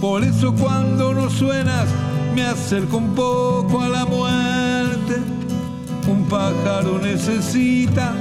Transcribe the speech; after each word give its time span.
Por 0.00 0.22
eso 0.22 0.54
cuando 0.54 1.14
no 1.14 1.30
suenas 1.30 1.88
me 2.34 2.42
acerco 2.42 2.98
un 2.98 3.14
poco 3.14 3.80
a 3.80 3.88
la 3.88 4.04
muerte. 4.04 5.16
Un 6.06 6.26
pájaro 6.28 6.98
necesita 6.98 8.12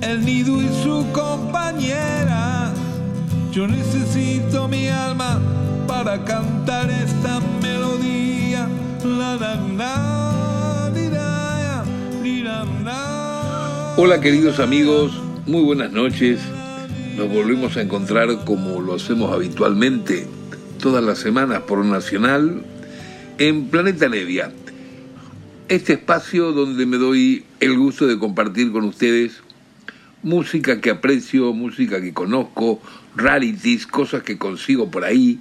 el 0.00 0.24
nido 0.24 0.62
y 0.62 0.68
su 0.82 1.04
compañera. 1.12 2.72
Yo 3.50 3.66
necesito 3.66 4.68
mi 4.68 4.88
alma 4.88 5.40
para 5.88 6.24
cantar 6.24 6.88
esta 6.90 7.40
melodía. 7.60 8.68
La, 9.04 9.34
la, 9.36 9.56
la. 9.76 10.02
Hola 13.96 14.20
queridos 14.20 14.58
amigos, 14.58 15.12
muy 15.46 15.62
buenas 15.62 15.92
noches. 15.92 16.40
Nos 17.16 17.28
volvemos 17.28 17.76
a 17.76 17.82
encontrar 17.82 18.44
como 18.44 18.80
lo 18.80 18.94
hacemos 18.94 19.30
habitualmente 19.32 20.41
todas 20.82 21.04
las 21.04 21.18
semanas 21.18 21.62
por 21.62 21.84
Nacional 21.84 22.64
en 23.38 23.68
Planeta 23.68 24.08
Nevia. 24.08 24.50
Este 25.68 25.92
espacio 25.92 26.50
donde 26.50 26.86
me 26.86 26.96
doy 26.96 27.44
el 27.60 27.78
gusto 27.78 28.08
de 28.08 28.18
compartir 28.18 28.72
con 28.72 28.82
ustedes 28.86 29.44
música 30.24 30.80
que 30.80 30.90
aprecio, 30.90 31.52
música 31.52 32.00
que 32.00 32.12
conozco, 32.12 32.82
rarities, 33.14 33.86
cosas 33.86 34.24
que 34.24 34.38
consigo 34.38 34.90
por 34.90 35.04
ahí, 35.04 35.38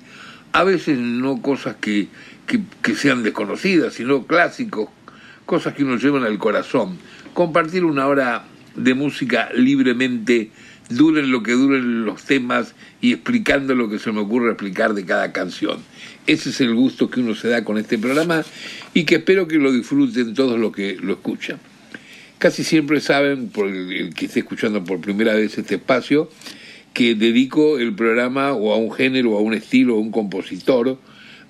a 0.52 0.64
veces 0.64 1.00
no 1.00 1.42
cosas 1.42 1.76
que, 1.82 2.10
que, 2.46 2.62
que 2.84 2.94
sean 2.94 3.24
desconocidas, 3.24 3.96
sino 3.96 4.28
clásicos, 4.28 4.90
cosas 5.48 5.74
que 5.74 5.84
uno 5.84 5.98
llevan 5.98 6.24
al 6.24 6.38
corazón. 6.38 7.00
Compartir 7.34 7.84
una 7.84 8.06
hora 8.06 8.46
de 8.76 8.94
música 8.94 9.50
libremente, 9.56 10.52
duren 10.92 11.32
lo 11.32 11.44
que 11.44 11.54
duren 11.54 12.06
los 12.06 12.24
temas 12.24 12.76
y 13.02 13.14
explicando 13.14 13.76
lo 13.76 13.90
que 13.90 14.00
se 14.00 14.12
me 14.12 14.20
ocurre 14.20 14.52
explicar 14.52 14.94
de 14.94 15.06
cada 15.06 15.32
canción. 15.32 15.80
Ese 16.28 16.50
es 16.50 16.62
el 16.62 16.76
gusto 16.76 17.10
que 17.10 17.20
uno 17.20 17.36
se 17.36 17.50
da 17.50 17.64
con 17.64 17.78
este 17.78 17.98
programa 17.98 18.44
y 18.94 19.04
que 19.06 19.16
espero 19.16 19.48
que 19.48 19.58
lo 19.58 19.72
disfruten 19.72 20.34
todos 20.34 20.60
los 20.60 20.72
que 20.72 20.98
lo 21.02 21.14
escuchan. 21.14 21.60
Casi 22.38 22.64
siempre 22.64 23.02
saben, 23.02 23.50
por 23.50 23.68
el 23.68 24.14
que 24.14 24.26
esté 24.26 24.40
escuchando 24.40 24.84
por 24.84 25.00
primera 25.00 25.34
vez 25.36 25.58
este 25.58 25.76
espacio, 25.76 26.30
que 26.94 27.16
dedico 27.16 27.78
el 27.78 27.94
programa 27.94 28.54
o 28.54 28.74
a 28.74 28.78
un 28.78 28.92
género, 28.92 29.32
o 29.32 29.38
a 29.38 29.42
un 29.42 29.54
estilo, 29.54 29.96
o 29.96 29.98
a 29.98 30.02
un 30.02 30.12
compositor, 30.12 30.98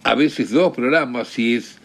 a 0.03 0.15
veces 0.15 0.51
dos 0.51 0.75
programas, 0.75 1.29
si 1.29 1.55
es 1.55 1.77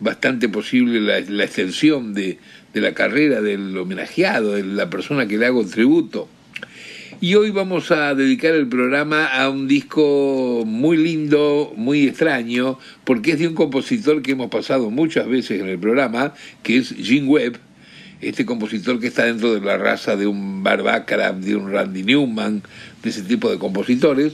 bastante 0.00 0.48
posible 0.48 1.00
la, 1.00 1.20
la 1.20 1.44
extensión 1.44 2.14
de, 2.14 2.38
de 2.72 2.80
la 2.80 2.94
carrera 2.94 3.40
del 3.40 3.76
homenajeado, 3.76 4.52
de 4.52 4.64
la 4.64 4.88
persona 4.90 5.26
que 5.26 5.38
le 5.38 5.46
hago 5.46 5.64
tributo. 5.66 6.28
Y 7.22 7.36
hoy 7.36 7.52
vamos 7.52 7.92
a 7.92 8.16
dedicar 8.16 8.52
el 8.52 8.66
programa 8.66 9.26
a 9.26 9.48
un 9.48 9.68
disco 9.68 10.64
muy 10.66 10.96
lindo, 10.96 11.72
muy 11.76 12.08
extraño, 12.08 12.80
porque 13.04 13.30
es 13.30 13.38
de 13.38 13.46
un 13.46 13.54
compositor 13.54 14.22
que 14.22 14.32
hemos 14.32 14.50
pasado 14.50 14.90
muchas 14.90 15.28
veces 15.28 15.60
en 15.60 15.68
el 15.68 15.78
programa, 15.78 16.34
que 16.64 16.78
es 16.78 16.92
Jim 16.96 17.28
Webb, 17.28 17.60
este 18.20 18.44
compositor 18.44 18.98
que 18.98 19.06
está 19.06 19.26
dentro 19.26 19.54
de 19.54 19.60
la 19.60 19.78
raza 19.78 20.16
de 20.16 20.26
un 20.26 20.64
Barbaccara, 20.64 21.32
de 21.32 21.54
un 21.54 21.70
Randy 21.70 22.02
Newman, 22.02 22.64
de 23.04 23.10
ese 23.10 23.22
tipo 23.22 23.52
de 23.52 23.58
compositores. 23.60 24.32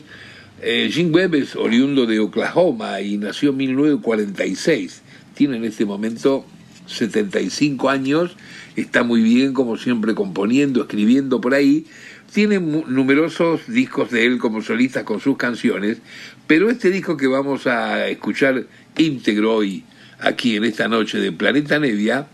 Eh, 0.62 0.88
Jim 0.91 1.15
Webb 1.15 1.34
es 1.34 1.56
oriundo 1.56 2.06
de 2.06 2.21
Oklahoma 2.21 3.03
y 3.03 3.19
nació 3.19 3.50
en 3.50 3.59
1946. 3.59 5.03
Tiene 5.34 5.59
en 5.59 5.65
este 5.66 5.84
momento 5.84 6.47
75 6.87 7.91
años, 7.91 8.34
está 8.77 9.03
muy 9.03 9.21
bien 9.21 9.53
como 9.53 9.77
siempre 9.77 10.15
componiendo, 10.15 10.81
escribiendo 10.81 11.38
por 11.38 11.53
ahí. 11.53 11.84
Tiene 12.33 12.59
numerosos 12.61 13.66
discos 13.69 14.11
de 14.11 14.27
él 14.27 14.39
como 14.39 14.62
solista 14.62 15.05
con 15.05 15.21
sus 15.21 15.37
canciones, 15.37 15.99
pero 16.47 16.71
este 16.71 16.91
disco 16.91 17.16
que 17.16 17.27
vamos 17.27 17.66
a 17.66 18.06
escuchar 18.09 18.66
íntegro 18.97 19.55
hoy, 19.55 19.84
aquí 20.21 20.56
en 20.56 20.65
esta 20.65 20.89
noche 20.89 21.19
de 21.19 21.33
Planeta 21.33 21.78
Nevia, 21.78 22.27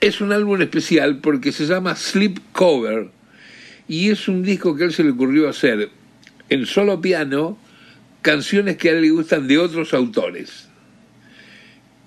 es 0.00 0.20
un 0.20 0.32
álbum 0.32 0.60
especial 0.62 1.18
porque 1.18 1.52
se 1.52 1.66
llama 1.66 1.96
Sleep 1.96 2.38
Cover 2.52 3.10
y 3.88 4.10
es 4.10 4.28
un 4.28 4.42
disco 4.42 4.76
que 4.76 4.84
a 4.84 4.86
él 4.86 4.92
se 4.92 5.04
le 5.04 5.10
ocurrió 5.10 5.48
hacer 5.48 5.90
en 6.48 6.66
solo 6.66 7.00
piano 7.00 7.58
canciones 8.22 8.76
que 8.76 8.88
a 8.88 8.92
él 8.92 9.02
le 9.02 9.10
gustan 9.10 9.46
de 9.46 9.58
otros 9.58 9.94
autores. 9.94 10.68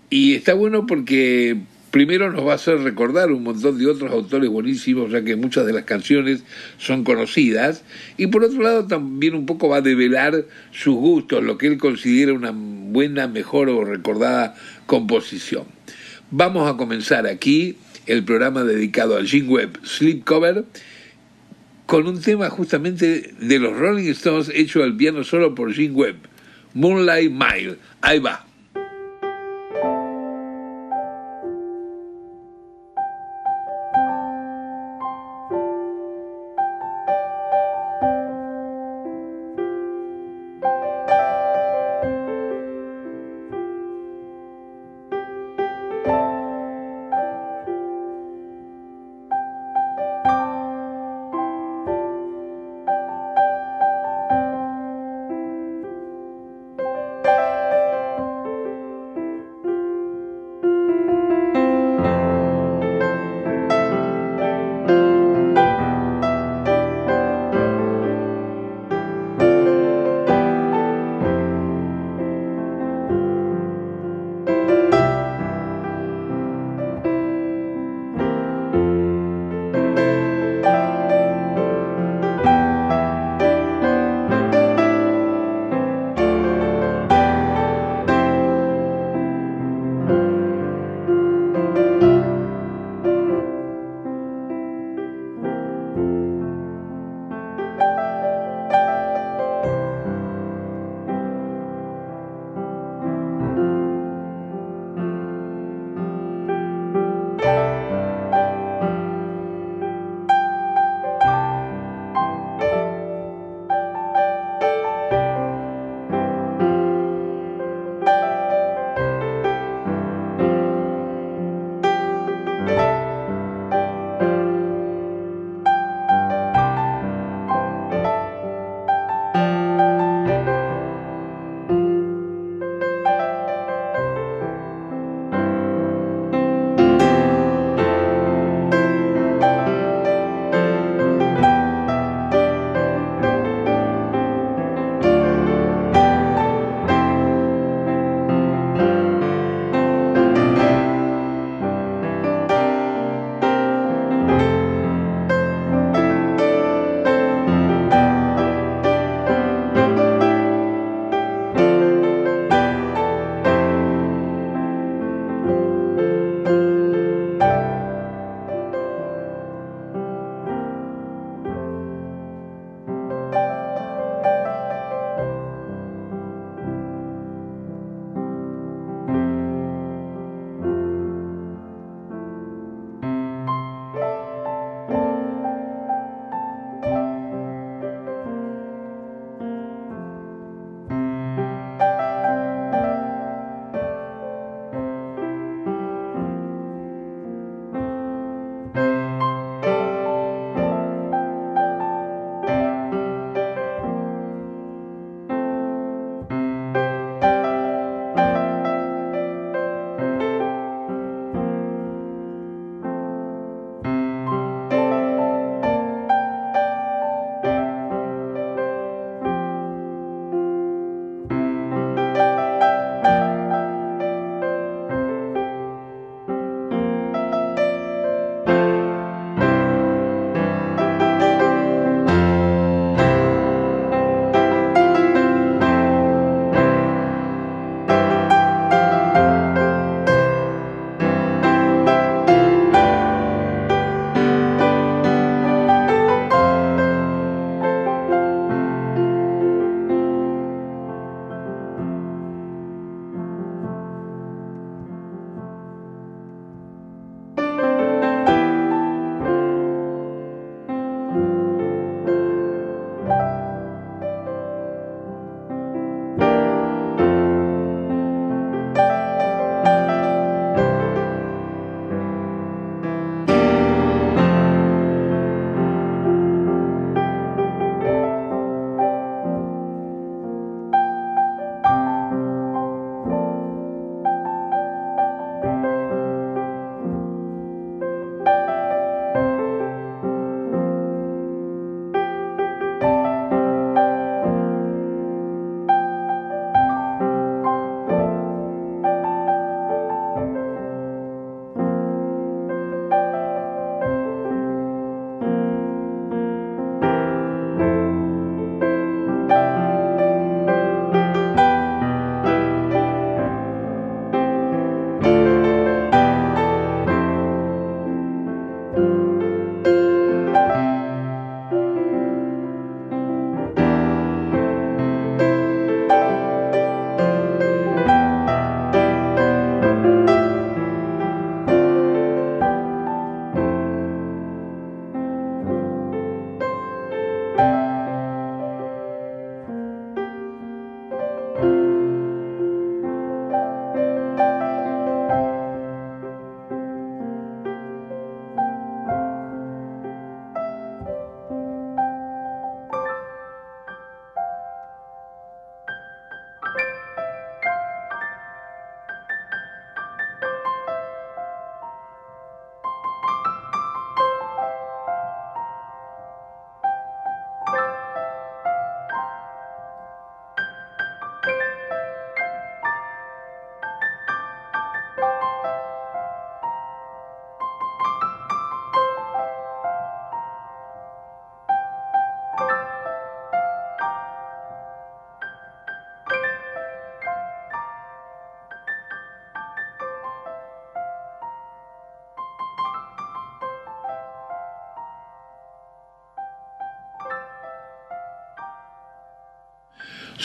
Y 0.10 0.36
está 0.36 0.54
bueno 0.54 0.86
porque 0.86 1.58
primero 1.92 2.32
nos 2.32 2.46
va 2.46 2.54
a 2.54 2.56
hacer 2.56 2.80
recordar 2.80 3.32
un 3.32 3.44
montón 3.44 3.78
de 3.78 3.88
otros 3.88 4.12
autores 4.12 4.50
buenísimos, 4.50 5.12
ya 5.12 5.24
que 5.24 5.36
muchas 5.36 5.66
de 5.66 5.74
las 5.74 5.84
canciones 5.84 6.44
son 6.78 7.04
conocidas, 7.04 7.84
y 8.18 8.28
por 8.28 8.44
otro 8.44 8.62
lado 8.62 8.86
también 8.86 9.36
un 9.36 9.46
poco 9.46 9.70
va 9.70 9.78
a 9.78 9.82
develar 9.82 10.46
sus 10.72 10.96
gustos, 10.96 11.44
lo 11.44 11.58
que 11.58 11.68
él 11.68 11.78
considera 11.78 12.34
una 12.34 12.52
buena, 12.54 13.28
mejor 13.28 13.70
o 13.70 13.84
recordada 13.84 14.56
composición. 14.86 15.64
Vamos 16.32 16.70
a 16.70 16.78
comenzar 16.78 17.26
aquí 17.26 17.78
el 18.06 18.24
programa 18.24 18.64
dedicado 18.64 19.18
a 19.18 19.24
Jim 19.24 19.50
Webb, 19.50 19.80
Sleep 19.84 20.24
Cover, 20.24 20.66
con 21.86 22.08
un 22.08 22.22
tema 22.22 22.50
justamente 22.50 23.34
de 23.40 23.60
los 23.60 23.76
Rolling 23.76 24.12
Stones 24.12 24.52
hecho 24.54 24.84
al 24.84 24.96
piano 24.96 25.24
solo 25.24 25.56
por 25.56 25.74
Jim 25.74 25.96
Webb, 25.96 26.18
Moonlight 26.76 27.32
Mile. 27.32 27.78
Ahí 28.02 28.20
va. 28.20 28.49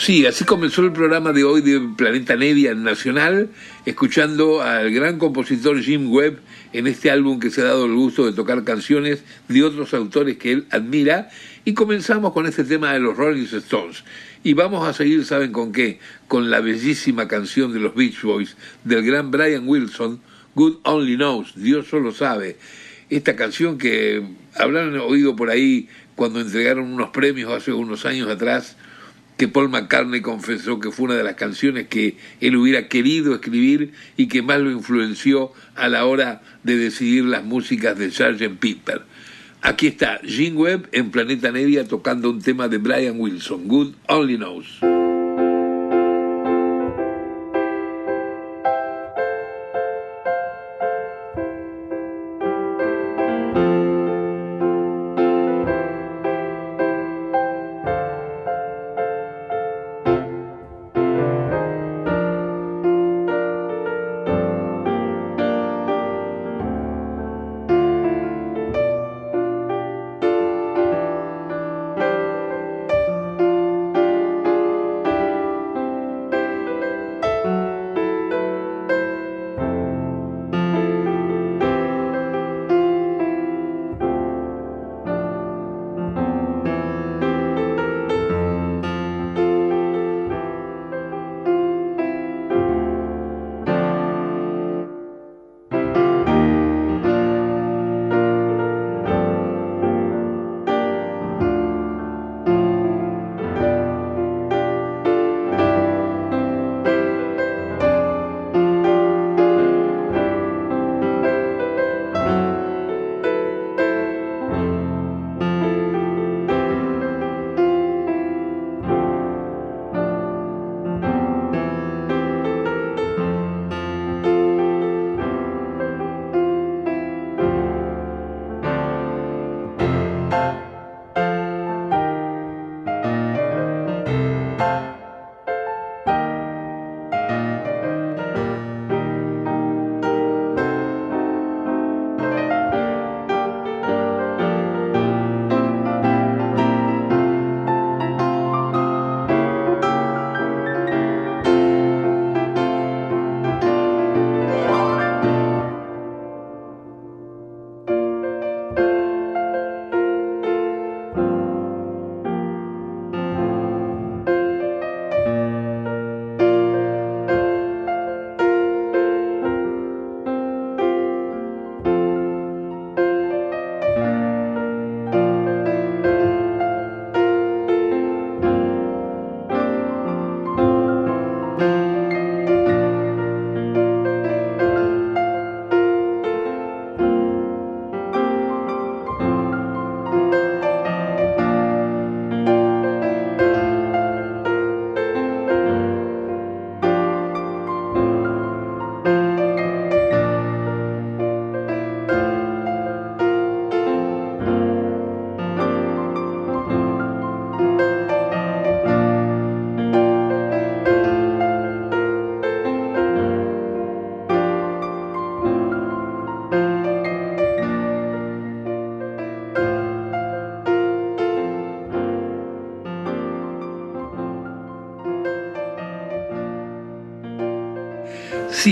Sí, 0.05 0.23
así 0.27 0.45
comenzó 0.45 0.83
el 0.83 0.91
programa 0.91 1.33
de 1.33 1.43
hoy 1.43 1.61
de 1.61 1.81
Planeta 1.97 2.35
Nevia 2.35 2.75
Nacional, 2.75 3.49
escuchando 3.87 4.61
al 4.61 4.91
gran 4.91 5.17
compositor 5.17 5.81
Jim 5.81 6.11
Webb 6.11 6.41
en 6.73 6.85
este 6.85 7.09
álbum 7.09 7.39
que 7.39 7.49
se 7.49 7.61
ha 7.61 7.63
dado 7.63 7.85
el 7.85 7.95
gusto 7.95 8.23
de 8.23 8.33
tocar 8.33 8.63
canciones 8.63 9.23
de 9.47 9.63
otros 9.63 9.95
autores 9.95 10.37
que 10.37 10.51
él 10.51 10.67
admira. 10.69 11.31
Y 11.63 11.73
comenzamos 11.73 12.33
con 12.33 12.45
este 12.45 12.63
tema 12.63 12.93
de 12.93 12.99
los 12.99 13.17
Rolling 13.17 13.47
Stones. 13.51 14.03
Y 14.43 14.53
vamos 14.53 14.87
a 14.87 14.93
seguir, 14.93 15.25
¿saben 15.25 15.51
con 15.51 15.71
qué? 15.71 15.97
Con 16.27 16.51
la 16.51 16.59
bellísima 16.59 17.27
canción 17.27 17.73
de 17.73 17.79
los 17.79 17.95
Beach 17.95 18.21
Boys, 18.21 18.57
del 18.83 19.03
gran 19.03 19.31
Brian 19.31 19.67
Wilson, 19.67 20.21
Good 20.53 20.81
Only 20.83 21.15
Knows, 21.15 21.53
Dios 21.55 21.87
solo 21.87 22.11
sabe. 22.11 22.57
Esta 23.09 23.35
canción 23.35 23.79
que 23.79 24.21
habrán 24.53 24.95
oído 24.99 25.35
por 25.35 25.49
ahí 25.49 25.89
cuando 26.13 26.41
entregaron 26.41 26.93
unos 26.93 27.09
premios 27.09 27.51
hace 27.51 27.73
unos 27.73 28.05
años 28.05 28.29
atrás 28.29 28.77
que 29.37 29.47
Paul 29.47 29.69
McCartney 29.69 30.21
confesó 30.21 30.79
que 30.79 30.91
fue 30.91 31.05
una 31.05 31.15
de 31.15 31.23
las 31.23 31.35
canciones 31.35 31.87
que 31.87 32.17
él 32.39 32.55
hubiera 32.55 32.87
querido 32.87 33.33
escribir 33.33 33.91
y 34.17 34.27
que 34.27 34.41
más 34.41 34.59
lo 34.59 34.71
influenció 34.71 35.51
a 35.75 35.87
la 35.89 36.05
hora 36.05 36.41
de 36.63 36.77
decidir 36.77 37.25
las 37.25 37.43
músicas 37.43 37.97
de 37.97 38.11
Sgt. 38.11 38.59
Pepper. 38.59 39.01
Aquí 39.61 39.87
está 39.87 40.19
Gene 40.23 40.55
Webb 40.55 40.89
en 40.91 41.11
Planeta 41.11 41.51
Nevia 41.51 41.87
tocando 41.87 42.29
un 42.29 42.41
tema 42.41 42.67
de 42.67 42.77
Brian 42.77 43.19
Wilson, 43.19 43.67
Good 43.67 43.93
Only 44.07 44.37
Knows. 44.37 45.04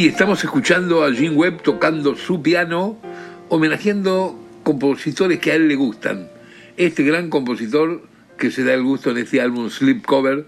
Sí, 0.03 0.09
estamos 0.09 0.43
escuchando 0.43 1.05
a 1.05 1.13
Jim 1.13 1.37
Webb 1.37 1.63
tocando 1.63 2.17
su 2.17 2.41
piano, 2.41 2.99
homenajeando 3.47 4.37
compositores 4.63 5.39
que 5.39 5.53
a 5.53 5.55
él 5.55 5.69
le 5.69 5.75
gustan. 5.75 6.27
Este 6.75 7.03
gran 7.03 7.29
compositor 7.29 8.05
que 8.37 8.51
se 8.51 8.65
da 8.65 8.73
el 8.73 8.83
gusto 8.83 9.11
en 9.11 9.19
este 9.19 9.39
álbum 9.39 9.69
Sleep 9.69 10.03
Cover 10.05 10.45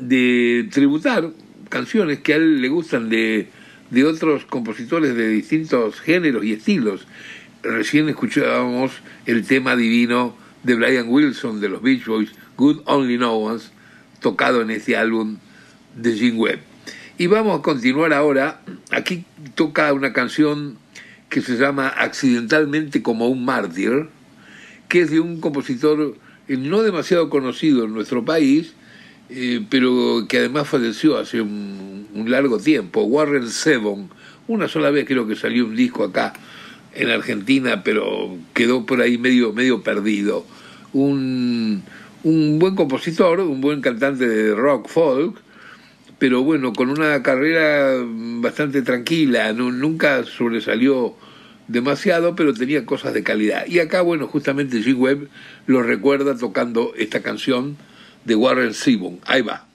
de 0.00 0.68
tributar 0.72 1.30
canciones 1.68 2.18
que 2.18 2.32
a 2.32 2.36
él 2.38 2.60
le 2.60 2.66
gustan 2.66 3.08
de, 3.08 3.46
de 3.92 4.04
otros 4.04 4.46
compositores 4.46 5.14
de 5.14 5.28
distintos 5.28 6.00
géneros 6.00 6.44
y 6.44 6.54
estilos. 6.54 7.06
Recién 7.62 8.08
escuchábamos 8.08 8.90
el 9.26 9.46
tema 9.46 9.76
divino 9.76 10.36
de 10.64 10.74
Brian 10.74 11.06
Wilson 11.08 11.60
de 11.60 11.68
los 11.68 11.82
Beach 11.82 12.04
Boys, 12.04 12.32
Good 12.56 12.80
Only 12.86 13.16
No 13.16 13.32
Ones, 13.34 13.70
tocado 14.18 14.60
en 14.60 14.72
este 14.72 14.96
álbum 14.96 15.36
de 15.94 16.14
Jim 16.14 16.36
Webb. 16.36 16.75
Y 17.18 17.28
vamos 17.28 17.58
a 17.58 17.62
continuar 17.62 18.12
ahora. 18.12 18.60
Aquí 18.90 19.24
toca 19.54 19.90
una 19.94 20.12
canción 20.12 20.76
que 21.30 21.40
se 21.40 21.56
llama 21.56 21.88
Accidentalmente 21.88 23.00
como 23.00 23.28
un 23.28 23.42
mártir, 23.42 24.08
que 24.88 25.00
es 25.00 25.10
de 25.10 25.20
un 25.20 25.40
compositor 25.40 26.14
eh, 26.46 26.58
no 26.58 26.82
demasiado 26.82 27.30
conocido 27.30 27.84
en 27.84 27.94
nuestro 27.94 28.26
país, 28.26 28.74
eh, 29.30 29.64
pero 29.70 30.26
que 30.28 30.38
además 30.38 30.68
falleció 30.68 31.16
hace 31.16 31.40
un, 31.40 32.06
largo 32.26 32.58
tiempo, 32.58 33.04
Warren 33.04 33.48
Sevon. 33.48 34.10
Una 34.46 34.68
sola 34.68 34.90
vez 34.90 35.06
creo 35.06 35.26
que 35.26 35.36
salió 35.36 35.64
un 35.64 35.74
disco 35.74 36.04
acá 36.04 36.34
en 36.94 37.08
Argentina, 37.08 37.82
pero 37.82 38.36
quedó 38.52 38.84
por 38.84 39.00
ahí 39.00 39.16
medio, 39.16 39.54
medio 39.54 39.82
perdido. 39.82 40.44
Un, 40.92 41.82
un 42.24 42.58
buen 42.58 42.74
compositor, 42.74 43.40
un 43.40 43.62
buen 43.62 43.80
cantante 43.80 44.28
de 44.28 44.54
rock 44.54 44.88
folk, 44.88 45.45
pero 46.18 46.42
bueno, 46.42 46.72
con 46.72 46.90
una 46.90 47.22
carrera 47.22 47.94
bastante 48.02 48.82
tranquila, 48.82 49.52
nunca 49.52 50.24
sobresalió 50.24 51.14
demasiado, 51.68 52.34
pero 52.36 52.54
tenía 52.54 52.86
cosas 52.86 53.12
de 53.12 53.22
calidad. 53.22 53.66
Y 53.66 53.80
acá, 53.80 54.00
bueno, 54.00 54.26
justamente 54.26 54.78
G. 54.78 54.96
Webb 54.96 55.28
lo 55.66 55.82
recuerda 55.82 56.36
tocando 56.36 56.92
esta 56.96 57.22
canción 57.22 57.76
de 58.24 58.34
Warren 58.34 58.74
Zevon. 58.74 59.20
Ahí 59.26 59.42
va. 59.42 59.65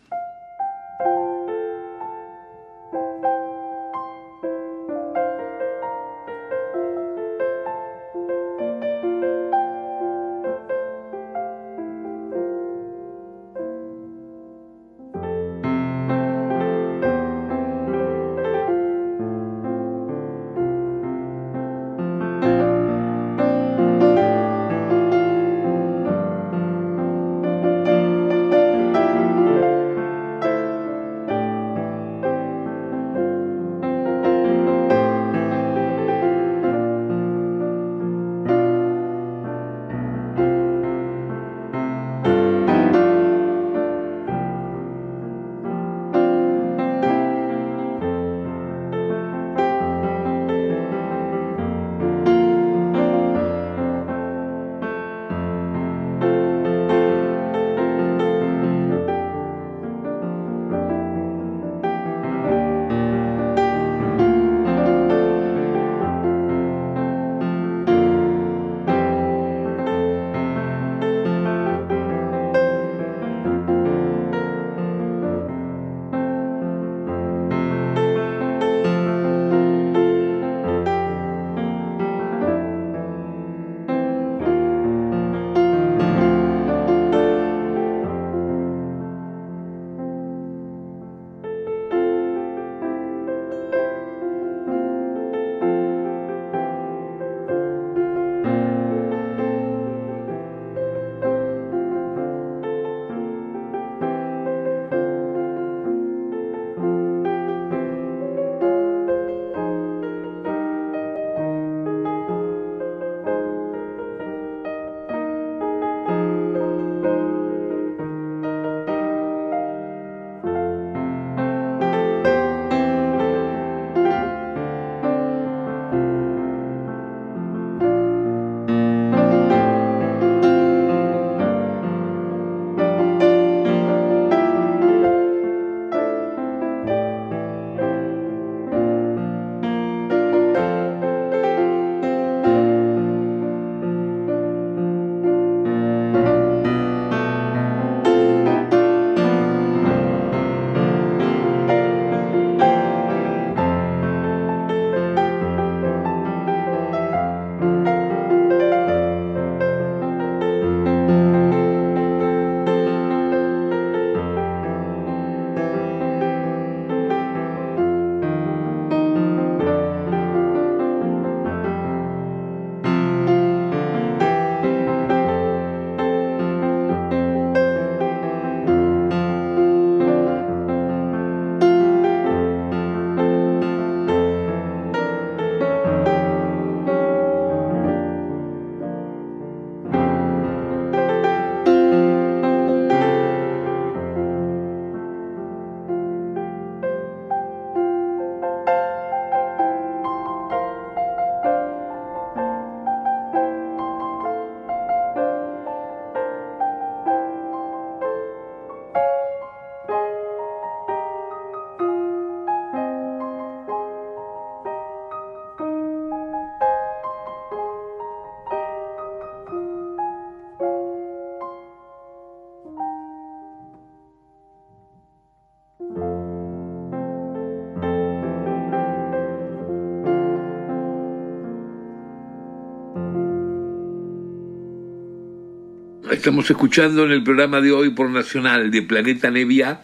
Estamos 236.21 236.51
escuchando 236.51 237.03
en 237.03 237.11
el 237.13 237.23
programa 237.23 237.61
de 237.61 237.71
hoy 237.71 237.89
por 237.89 238.07
Nacional 238.07 238.69
de 238.69 238.83
Planeta 238.83 239.31
Nevia 239.31 239.81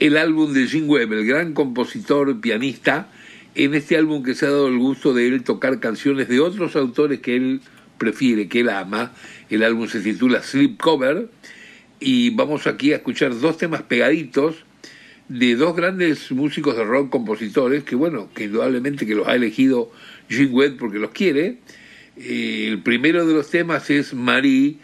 el 0.00 0.18
álbum 0.18 0.52
de 0.52 0.66
Jim 0.66 0.86
Webb, 0.86 1.14
el 1.14 1.26
gran 1.26 1.54
compositor, 1.54 2.42
pianista, 2.42 3.08
en 3.54 3.72
este 3.72 3.96
álbum 3.96 4.22
que 4.22 4.34
se 4.34 4.44
ha 4.44 4.50
dado 4.50 4.68
el 4.68 4.76
gusto 4.76 5.14
de 5.14 5.28
él 5.28 5.42
tocar 5.44 5.80
canciones 5.80 6.28
de 6.28 6.40
otros 6.40 6.76
autores 6.76 7.20
que 7.20 7.36
él 7.36 7.62
prefiere, 7.96 8.48
que 8.48 8.60
él 8.60 8.68
ama. 8.68 9.14
El 9.48 9.62
álbum 9.62 9.88
se 9.88 10.00
titula 10.00 10.42
Sleep 10.42 10.76
Cover 10.76 11.30
y 12.00 12.28
vamos 12.28 12.66
aquí 12.66 12.92
a 12.92 12.96
escuchar 12.96 13.40
dos 13.40 13.56
temas 13.56 13.80
pegaditos 13.80 14.66
de 15.28 15.56
dos 15.56 15.74
grandes 15.74 16.30
músicos 16.32 16.76
de 16.76 16.84
rock 16.84 17.08
compositores 17.08 17.82
que 17.82 17.96
bueno, 17.96 18.28
que 18.34 18.44
indudablemente 18.44 19.06
que 19.06 19.14
los 19.14 19.26
ha 19.26 19.36
elegido 19.36 19.90
Jim 20.28 20.52
Webb 20.52 20.76
porque 20.76 20.98
los 20.98 21.12
quiere. 21.12 21.60
Eh, 22.18 22.66
el 22.68 22.82
primero 22.82 23.24
de 23.26 23.32
los 23.32 23.48
temas 23.48 23.88
es 23.88 24.12
Marie 24.12 24.76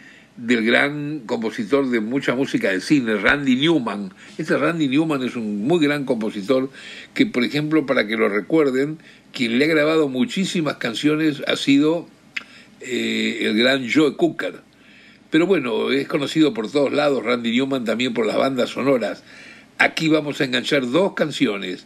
del 0.45 0.65
gran 0.65 1.21
compositor 1.25 1.89
de 1.89 1.99
mucha 1.99 2.33
música 2.33 2.69
de 2.69 2.79
cine, 2.79 3.15
Randy 3.15 3.57
Newman. 3.57 4.13
Este 4.37 4.57
Randy 4.57 4.87
Newman 4.87 5.23
es 5.23 5.35
un 5.35 5.67
muy 5.67 5.83
gran 5.83 6.05
compositor 6.05 6.69
que, 7.13 7.25
por 7.25 7.43
ejemplo, 7.43 7.85
para 7.85 8.07
que 8.07 8.15
lo 8.15 8.29
recuerden, 8.29 8.99
quien 9.33 9.59
le 9.59 9.65
ha 9.65 9.67
grabado 9.67 10.07
muchísimas 10.07 10.77
canciones 10.77 11.43
ha 11.47 11.57
sido 11.57 12.07
eh, 12.79 13.39
el 13.41 13.57
gran 13.57 13.89
Joe 13.91 14.15
Cooker. 14.15 14.61
Pero 15.29 15.45
bueno, 15.45 15.91
es 15.91 16.07
conocido 16.07 16.53
por 16.53 16.71
todos 16.71 16.93
lados 16.93 17.23
Randy 17.23 17.51
Newman 17.51 17.83
también 17.83 18.13
por 18.13 18.25
las 18.25 18.37
bandas 18.37 18.69
sonoras. 18.69 19.23
Aquí 19.77 20.07
vamos 20.07 20.39
a 20.39 20.45
enganchar 20.45 20.89
dos 20.89 21.13
canciones, 21.13 21.85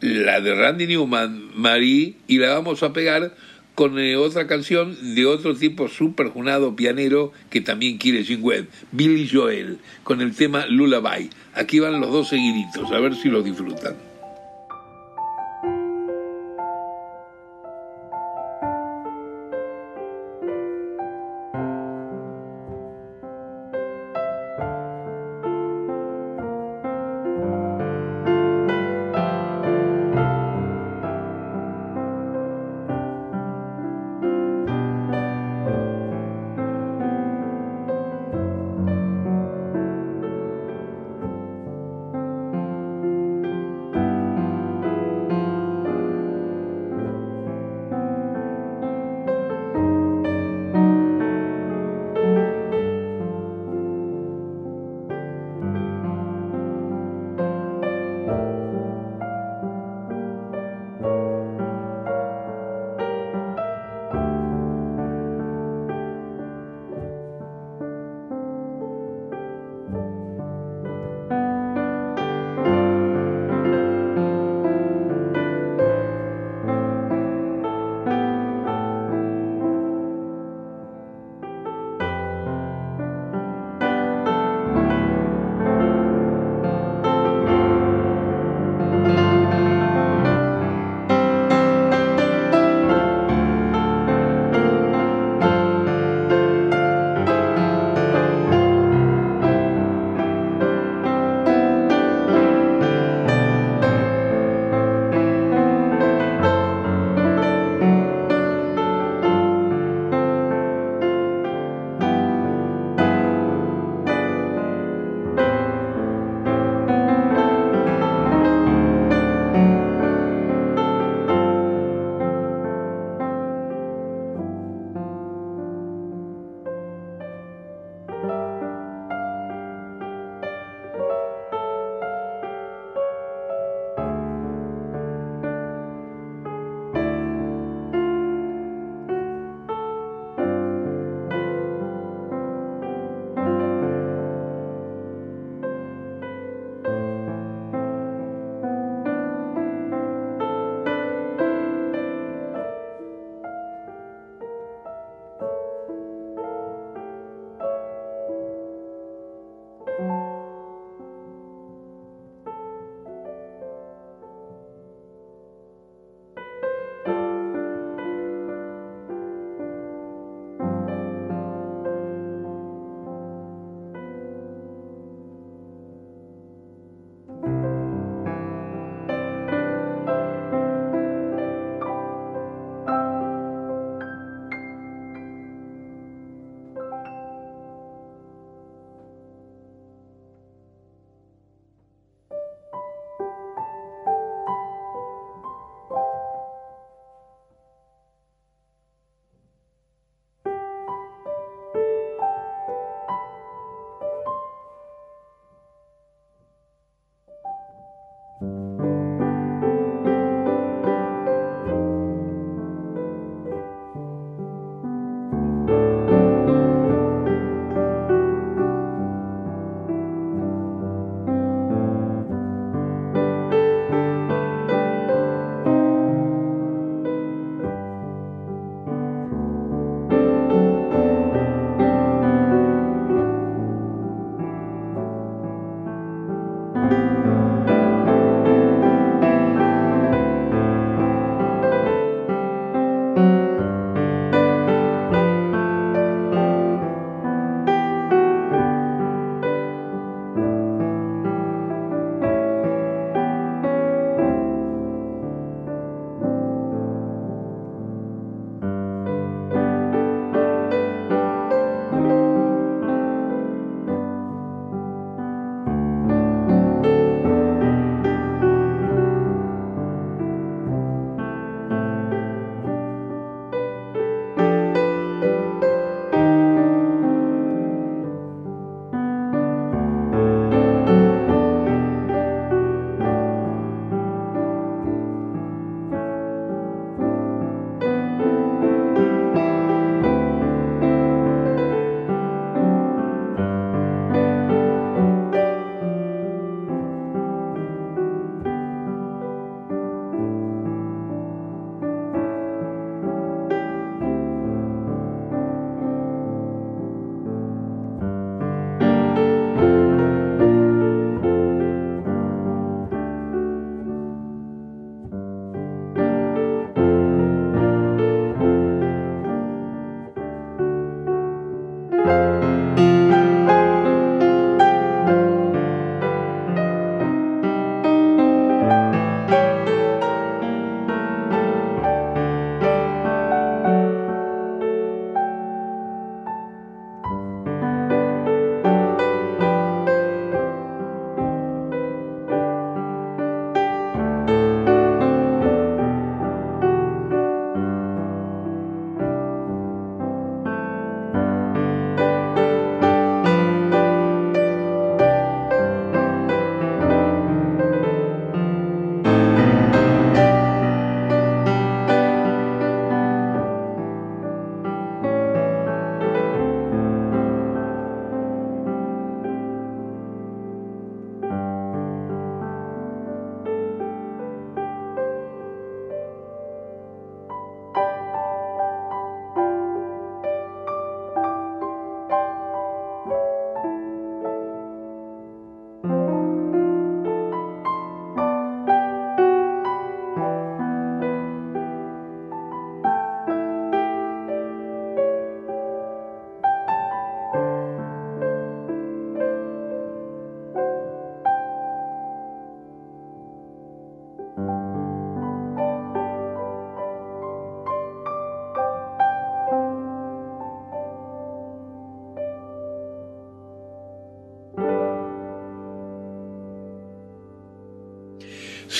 la 0.00 0.40
de 0.40 0.54
Randy 0.54 0.86
Newman, 0.86 1.50
Marie, 1.56 2.14
y 2.28 2.38
la 2.38 2.54
vamos 2.54 2.82
a 2.84 2.92
pegar 2.92 3.34
con 3.74 3.98
eh, 3.98 4.16
otra 4.16 4.46
canción 4.46 5.14
de 5.14 5.26
otro 5.26 5.54
tipo 5.54 5.88
super 5.88 6.28
junado 6.28 6.76
pianero 6.76 7.32
que 7.50 7.60
también 7.60 7.98
quiere 7.98 8.24
Jim 8.24 8.42
Webb, 8.42 8.68
Billy 8.92 9.28
Joel, 9.28 9.78
con 10.02 10.20
el 10.20 10.34
tema 10.34 10.66
Lullaby. 10.66 11.30
Aquí 11.54 11.80
van 11.80 12.00
los 12.00 12.10
dos 12.12 12.28
seguiditos, 12.28 12.90
a 12.92 13.00
ver 13.00 13.14
si 13.14 13.28
los 13.28 13.44
disfrutan. 13.44 13.96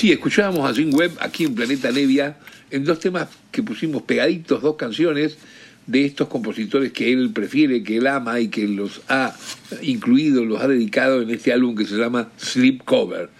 Sí, 0.05 0.11
escuchábamos 0.11 0.69
a 0.69 0.71
Jim 0.75 0.93
Webb 0.93 1.17
aquí 1.19 1.45
en 1.45 1.55
Planeta 1.55 1.91
Nevia 1.91 2.37
en 2.69 2.85
dos 2.85 2.99
temas 2.99 3.27
que 3.51 3.63
pusimos 3.63 4.03
pegaditos, 4.03 4.61
dos 4.61 4.75
canciones 4.75 5.39
de 5.87 6.05
estos 6.05 6.27
compositores 6.27 6.91
que 6.91 7.11
él 7.11 7.31
prefiere, 7.33 7.81
que 7.81 7.97
él 7.97 8.05
ama 8.05 8.39
y 8.39 8.49
que 8.49 8.67
los 8.67 9.01
ha 9.09 9.35
incluido, 9.81 10.45
los 10.45 10.61
ha 10.61 10.67
dedicado 10.67 11.23
en 11.23 11.31
este 11.31 11.51
álbum 11.51 11.73
que 11.73 11.85
se 11.85 11.95
llama 11.95 12.29
Sleep 12.37 12.83
Cover. 12.83 13.31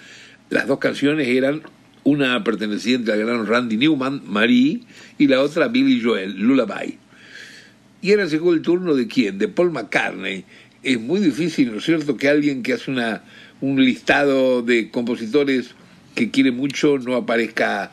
Las 0.50 0.66
dos 0.66 0.80
canciones 0.80 1.28
eran 1.28 1.62
una 2.04 2.44
perteneciente 2.44 3.12
al 3.12 3.20
gran 3.20 3.46
Randy 3.46 3.78
Newman, 3.78 4.24
Marie, 4.26 4.82
y 5.20 5.28
la 5.28 5.42
otra 5.42 5.68
Billy 5.68 6.02
Joel, 6.02 6.36
Lullaby. 6.36 6.98
Y 8.02 8.10
ahora 8.10 8.26
llegó 8.26 8.56
el 8.56 8.64
turno 8.64 8.96
de 8.96 9.06
quién? 9.06 9.38
De 9.38 9.48
Paul 9.48 9.70
McCartney. 9.70 10.46
Es 10.82 11.00
muy 11.00 11.20
difícil, 11.20 11.72
¿no 11.72 11.78
es 11.78 11.84
cierto?, 11.84 12.18
que 12.18 12.28
alguien 12.28 12.64
que 12.64 12.74
hace 12.74 12.90
una, 12.90 13.22
un 13.62 13.86
listado 13.86 14.64
de 14.64 14.90
compositores 14.90 15.76
que 16.16 16.32
quiere 16.32 16.52
mucho 16.52 16.98
no 16.98 17.16
aparezca 17.16 17.92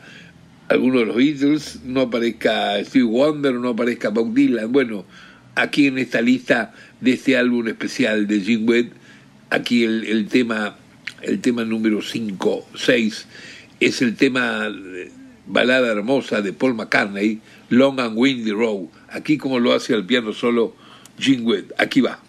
alguno 0.69 0.99
de 0.99 1.05
los 1.05 1.15
Beatles, 1.15 1.79
no 1.83 2.01
aparezca 2.01 2.83
Steve 2.83 3.05
Wonder, 3.05 3.53
no 3.55 3.69
aparezca 3.69 4.09
Bob 4.09 4.33
Dylan. 4.33 4.71
Bueno, 4.71 5.05
aquí 5.55 5.87
en 5.87 5.97
esta 5.97 6.21
lista 6.21 6.73
de 7.01 7.13
este 7.13 7.37
álbum 7.37 7.67
especial 7.67 8.25
de 8.25 8.39
Jim 8.39 8.67
Webb, 8.67 8.91
aquí 9.49 9.83
el, 9.83 10.05
el 10.05 10.27
tema 10.27 10.77
el 11.23 11.39
tema 11.39 11.63
número 11.63 12.01
5, 12.01 12.69
6, 12.75 13.27
es 13.79 14.01
el 14.01 14.15
tema 14.15 14.69
balada 15.47 15.91
hermosa 15.91 16.41
de 16.41 16.53
Paul 16.53 16.75
McCartney, 16.75 17.39
Long 17.69 17.99
and 17.99 18.17
Windy 18.17 18.51
Road. 18.51 18.87
Aquí 19.09 19.37
como 19.37 19.59
lo 19.59 19.73
hace 19.73 19.93
al 19.93 20.05
piano 20.05 20.33
solo 20.33 20.75
Jim 21.17 21.45
Webb. 21.45 21.73
Aquí 21.77 22.01
va. 22.01 22.19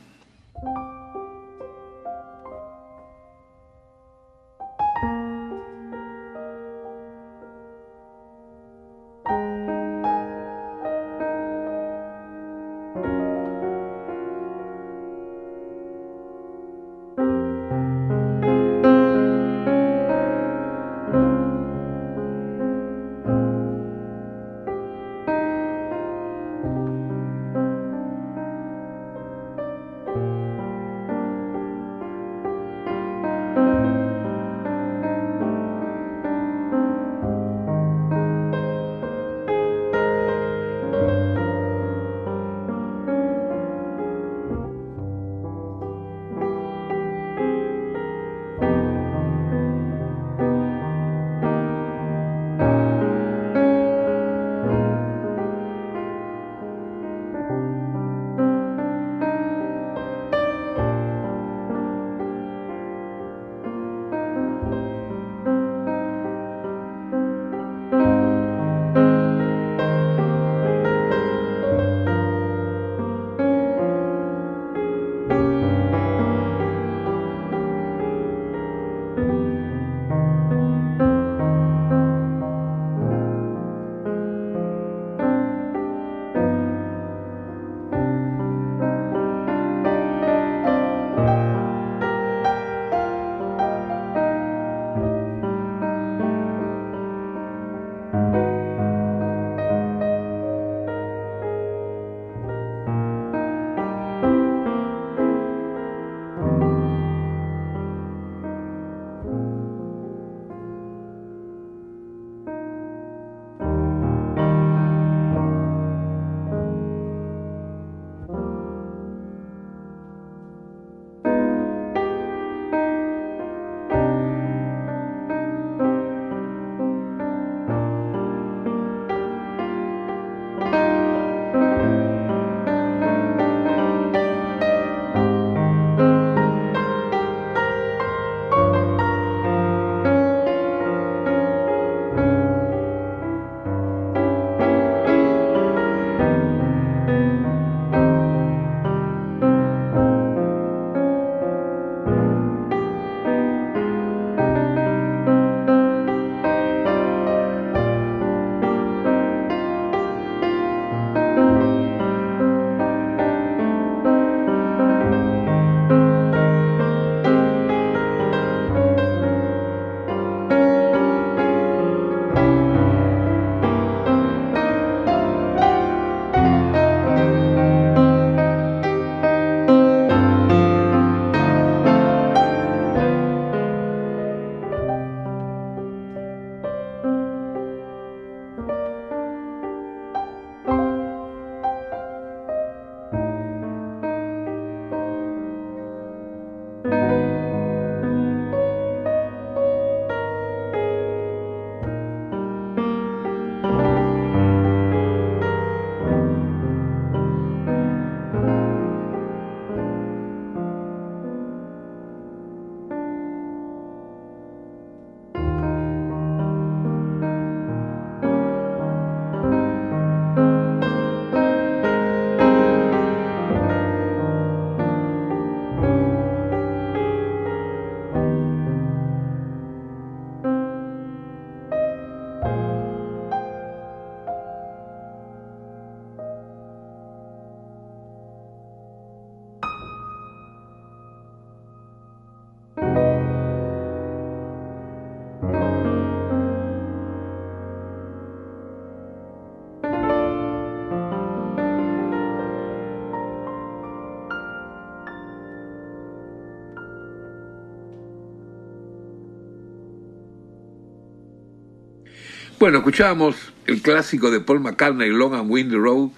Bueno, 262.64 262.78
escuchábamos 262.78 263.36
el 263.66 263.82
clásico 263.82 264.30
de 264.30 264.40
Paul 264.40 264.60
McCartney, 264.60 265.10
Long 265.10 265.34
and 265.34 265.50
Windy 265.50 265.76
Road, 265.76 266.08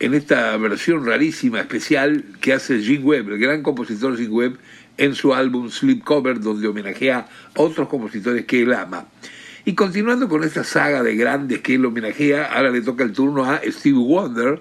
en 0.00 0.12
esta 0.12 0.56
versión 0.56 1.06
rarísima, 1.06 1.60
especial, 1.60 2.24
que 2.40 2.52
hace 2.52 2.80
Jim 2.80 3.04
Webb, 3.04 3.28
el 3.28 3.38
gran 3.38 3.62
compositor 3.62 4.16
Jim 4.16 4.32
Webb, 4.32 4.58
en 4.96 5.14
su 5.14 5.32
álbum 5.32 5.70
Sleep 5.70 6.02
Cover, 6.02 6.40
donde 6.40 6.66
homenajea 6.66 7.18
a 7.18 7.28
otros 7.54 7.88
compositores 7.88 8.44
que 8.44 8.62
él 8.62 8.74
ama. 8.74 9.06
Y 9.64 9.74
continuando 9.76 10.28
con 10.28 10.42
esta 10.42 10.64
saga 10.64 11.04
de 11.04 11.14
grandes 11.14 11.60
que 11.60 11.76
él 11.76 11.84
homenajea, 11.84 12.46
ahora 12.46 12.72
le 12.72 12.80
toca 12.80 13.04
el 13.04 13.12
turno 13.12 13.44
a 13.44 13.60
Steve 13.64 13.98
Wonder, 13.98 14.60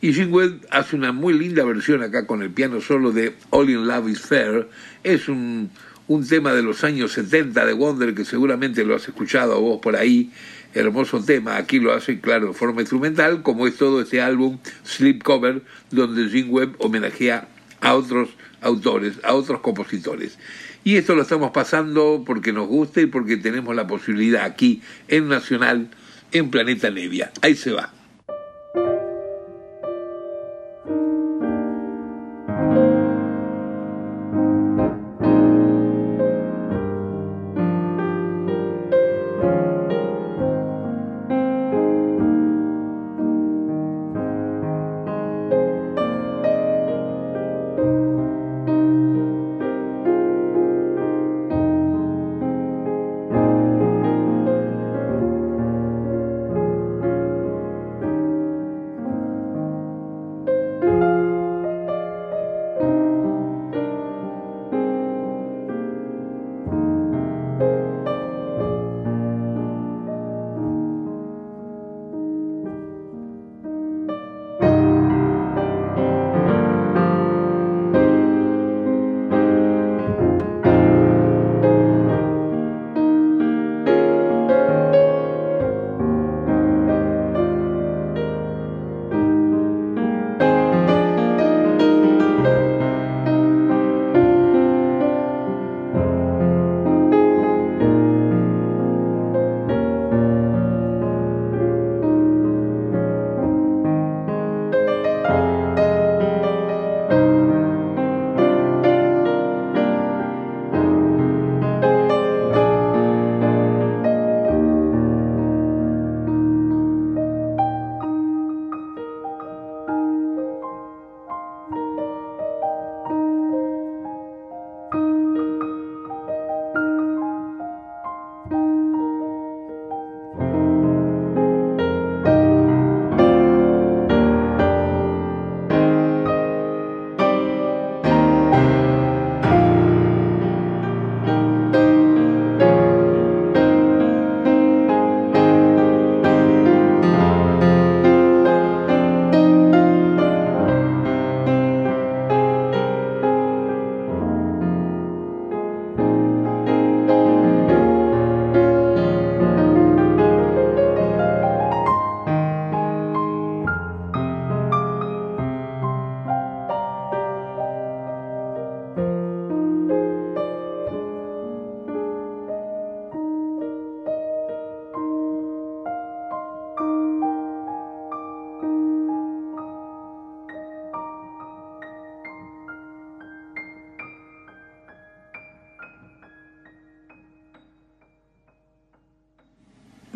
y 0.00 0.12
Jim 0.12 0.32
Webb 0.32 0.68
hace 0.70 0.94
una 0.94 1.10
muy 1.10 1.34
linda 1.36 1.64
versión 1.64 2.00
acá 2.04 2.28
con 2.28 2.42
el 2.42 2.50
piano 2.50 2.80
solo 2.80 3.10
de 3.10 3.34
All 3.50 3.70
in 3.70 3.88
Love 3.88 4.08
is 4.08 4.20
Fair. 4.20 4.68
Es 5.02 5.28
un, 5.28 5.70
un 6.06 6.26
tema 6.26 6.52
de 6.52 6.62
los 6.62 6.84
años 6.84 7.12
70 7.12 7.64
de 7.64 7.72
Wonder 7.72 8.14
que 8.14 8.24
seguramente 8.24 8.84
lo 8.84 8.94
has 8.94 9.08
escuchado 9.08 9.60
vos 9.60 9.80
por 9.80 9.96
ahí, 9.96 10.30
hermoso 10.74 11.22
tema, 11.22 11.56
aquí 11.56 11.78
lo 11.78 11.92
hace 11.92 12.20
claro 12.20 12.48
en 12.48 12.54
forma 12.54 12.82
instrumental, 12.82 13.42
como 13.42 13.66
es 13.66 13.76
todo 13.76 14.00
este 14.00 14.20
álbum 14.20 14.58
Sleep 14.84 15.22
Cover, 15.22 15.62
donde 15.90 16.28
Jim 16.28 16.50
Webb 16.50 16.76
homenajea 16.78 17.48
a 17.80 17.94
otros 17.94 18.30
autores, 18.60 19.14
a 19.22 19.34
otros 19.34 19.60
compositores. 19.60 20.38
Y 20.84 20.96
esto 20.96 21.14
lo 21.14 21.22
estamos 21.22 21.50
pasando 21.52 22.24
porque 22.26 22.52
nos 22.52 22.66
gusta 22.68 23.00
y 23.00 23.06
porque 23.06 23.36
tenemos 23.36 23.74
la 23.74 23.86
posibilidad 23.86 24.44
aquí 24.44 24.82
en 25.08 25.28
Nacional, 25.28 25.88
en 26.32 26.50
Planeta 26.50 26.90
Nevia. 26.90 27.32
Ahí 27.40 27.54
se 27.54 27.72
va. 27.72 28.03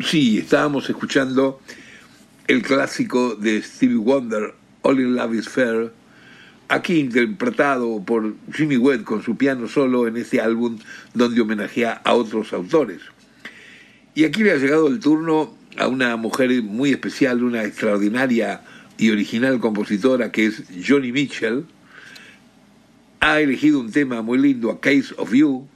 Sí, 0.09 0.39
estábamos 0.39 0.89
escuchando 0.89 1.61
el 2.47 2.63
clásico 2.63 3.35
de 3.35 3.61
Stevie 3.61 3.97
Wonder, 3.97 4.55
All 4.81 4.99
in 4.99 5.15
Love 5.15 5.35
is 5.35 5.47
Fair, 5.47 5.91
aquí 6.67 6.97
interpretado 6.97 8.03
por 8.03 8.33
Jimmy 8.51 8.77
Webb 8.77 9.03
con 9.03 9.21
su 9.21 9.37
piano 9.37 9.67
solo 9.67 10.07
en 10.07 10.17
este 10.17 10.41
álbum 10.41 10.79
donde 11.13 11.41
homenajea 11.41 12.01
a 12.03 12.15
otros 12.15 12.53
autores. 12.53 13.01
Y 14.15 14.23
aquí 14.23 14.41
le 14.41 14.53
ha 14.53 14.57
llegado 14.57 14.87
el 14.87 14.99
turno 14.99 15.55
a 15.77 15.87
una 15.87 16.15
mujer 16.15 16.63
muy 16.63 16.89
especial, 16.89 17.43
una 17.43 17.63
extraordinaria 17.63 18.61
y 18.97 19.11
original 19.11 19.59
compositora 19.59 20.31
que 20.31 20.47
es 20.47 20.63
Johnny 20.87 21.11
Mitchell. 21.11 21.65
Ha 23.19 23.41
elegido 23.41 23.79
un 23.79 23.91
tema 23.91 24.23
muy 24.23 24.39
lindo, 24.39 24.71
A 24.71 24.81
Case 24.81 25.13
of 25.17 25.31
You, 25.35 25.67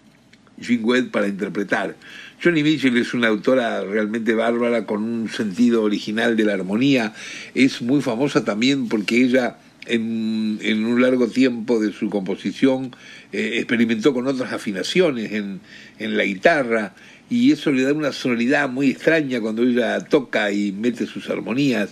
Jim 0.60 0.84
Webb, 0.84 1.12
para 1.12 1.28
interpretar. 1.28 1.96
Johnny 2.44 2.62
Mitchell 2.62 2.98
es 2.98 3.14
una 3.14 3.30
autora 3.30 3.86
realmente 3.86 4.34
bárbara 4.34 4.86
con 4.86 5.02
un 5.02 5.30
sentido 5.30 5.82
original 5.82 6.36
de 6.36 6.44
la 6.44 6.54
armonía. 6.54 7.14
Es 7.56 7.82
muy 7.82 8.02
famosa 8.02 8.44
también 8.44 8.89
porque 8.89 9.24
ella 9.24 9.60
en, 9.86 10.60
un 10.84 11.02
largo 11.02 11.30
tiempo 11.30 11.80
de 11.80 11.94
su 11.94 12.10
composición 12.10 12.94
eh, 13.32 13.60
experimentó 13.60 14.14
con 14.14 14.28
otras 14.28 14.52
afinaciones 14.52 15.32
en, 15.32 15.62
la 16.00 16.26
guitarra 16.26 16.94
y 17.30 17.54
eso 17.54 17.72
le 17.72 17.84
da 17.84 17.94
una 17.94 18.12
sonoridad 18.12 18.68
muy 18.68 18.89
extraña 18.89 19.39
cuando 19.39 19.64
ella 19.64 20.02
toca 20.02 20.52
y 20.52 20.74
mete 20.74 21.06
sus 21.06 21.30
armonías. 21.30 21.91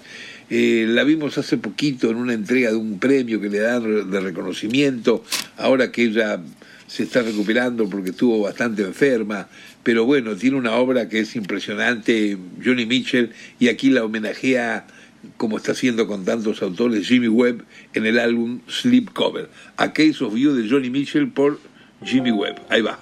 Eh, 0.49 0.86
la 0.86 1.06
vimos 1.06 1.38
hace 1.38 1.56
poquito 1.56 2.10
en 2.12 2.18
una 2.18 2.34
entrega 2.34 2.72
de 2.72 2.76
un 2.76 2.99
premio 2.99 3.39
que 3.39 3.47
le 3.47 3.60
dan 3.60 4.12
de 4.12 4.20
reconocimiento, 4.20 5.24
ahora 5.56 5.93
que 5.93 6.04
ella 6.04 6.41
se 6.91 7.04
está 7.04 7.22
recuperando 7.22 7.88
porque 7.89 8.10
estuvo 8.10 8.41
bastante 8.41 8.82
enferma, 8.82 9.47
pero 9.84 10.05
bueno, 10.05 10.36
tiene 10.36 10.57
una 10.57 10.73
obra 10.73 11.09
que 11.09 11.19
es 11.19 11.36
impresionante, 11.36 12.38
Johnny 12.63 12.86
Mitchell, 12.86 13.32
y 13.59 13.67
aquí 13.69 13.89
la 13.89 14.03
homenajea, 14.03 14.86
como 15.38 15.57
está 15.57 15.71
haciendo 15.73 16.07
con 16.07 16.25
tantos 16.25 16.61
autores, 16.61 17.07
Jimmy 17.07 17.27
Webb, 17.27 17.65
en 17.93 18.05
el 18.05 18.19
álbum 18.19 18.61
Sleep 18.67 19.11
Cover. 19.13 19.49
A 19.77 19.93
Case 19.93 20.23
of 20.23 20.36
You 20.36 20.53
de 20.53 20.69
Johnny 20.69 20.89
Mitchell 20.89 21.29
por 21.29 21.59
Jimmy 22.03 22.32
Webb. 22.32 22.61
Ahí 22.69 22.82
va. 22.82 22.99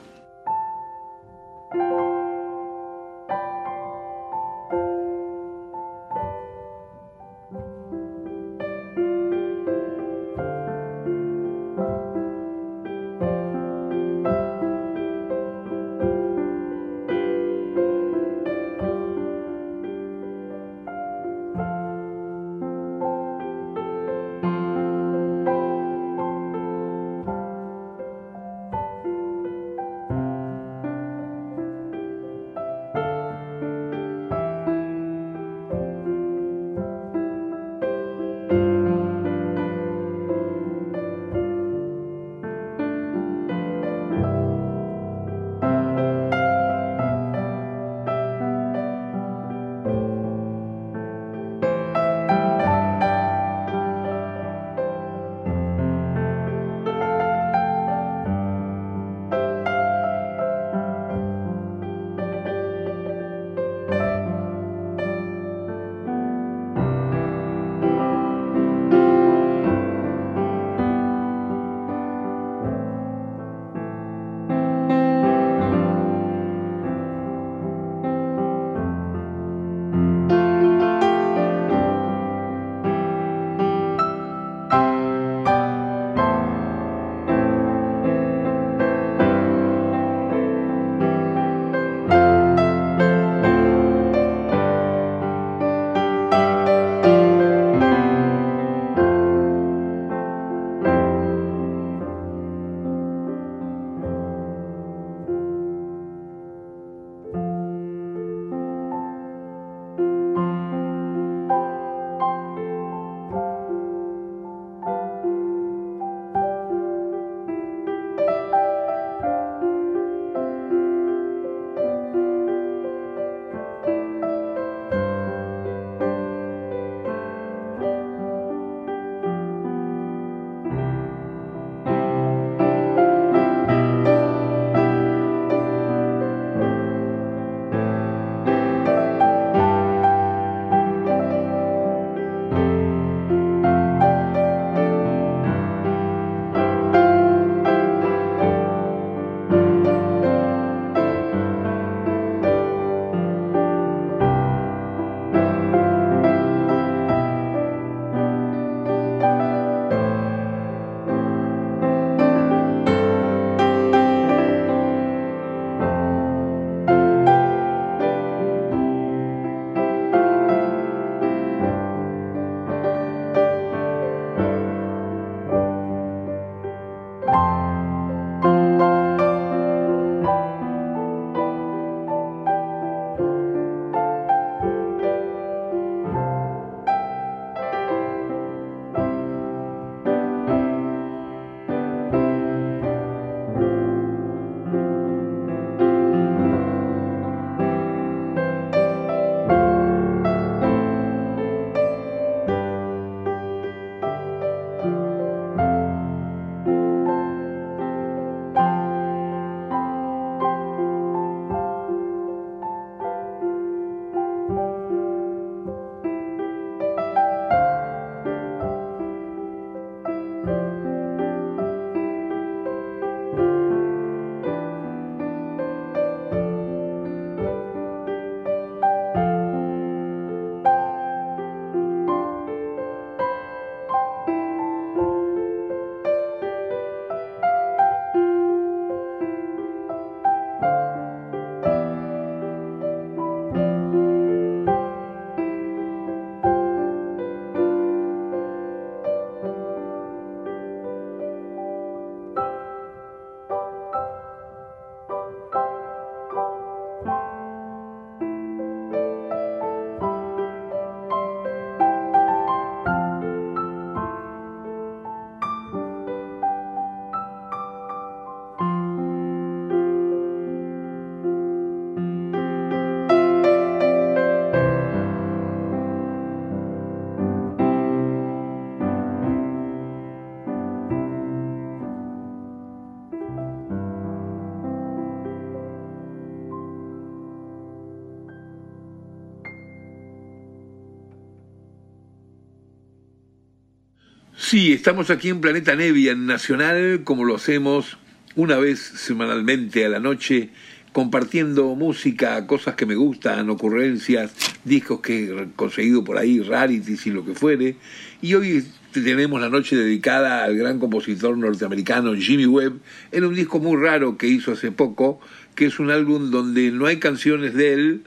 Sí, 294.50 294.74
estamos 294.74 295.12
aquí 295.12 295.30
en 295.30 295.42
Planeta 295.42 295.76
Nevia, 295.76 296.14
en 296.14 296.26
Nacional, 296.26 297.02
como 297.04 297.24
lo 297.24 297.36
hacemos 297.36 298.00
una 298.36 298.58
vez 298.58 298.80
semanalmente 298.80 299.86
a 299.86 299.90
la 299.90 300.00
noche, 300.00 300.50
compartiendo 300.92 301.76
música, 301.76 302.48
cosas 302.48 302.74
que 302.74 302.88
me 302.88 302.96
gustan, 302.96 303.48
ocurrencias, 303.52 304.34
discos 304.66 305.02
que 305.02 305.26
he 305.26 305.56
conseguido 305.56 306.04
por 306.04 306.18
ahí, 306.18 306.40
rarities 306.40 307.06
y 307.06 307.12
lo 307.12 307.24
que 307.24 307.36
fuere. 307.36 307.76
Y 308.24 308.34
hoy 308.34 308.66
tenemos 308.92 309.40
la 309.40 309.50
noche 309.50 309.76
dedicada 309.76 310.44
al 310.44 310.58
gran 310.58 310.80
compositor 310.80 311.38
norteamericano 311.38 312.16
Jimmy 312.16 312.48
Webb 312.48 312.80
en 313.12 313.26
un 313.26 313.36
disco 313.36 313.60
muy 313.60 313.80
raro 313.80 314.18
que 314.18 314.26
hizo 314.26 314.54
hace 314.54 314.72
poco, 314.72 315.20
que 315.54 315.68
es 315.68 315.78
un 315.78 315.92
álbum 315.92 316.32
donde 316.32 316.72
no 316.72 316.88
hay 316.88 316.98
canciones 316.98 317.54
de 317.54 317.74
él, 317.74 318.02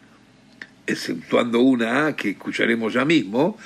exceptuando 0.89 1.61
una 1.61 2.17
que 2.17 2.31
escucharemos 2.31 2.95
ya 2.95 3.05
mismo, 3.05 3.57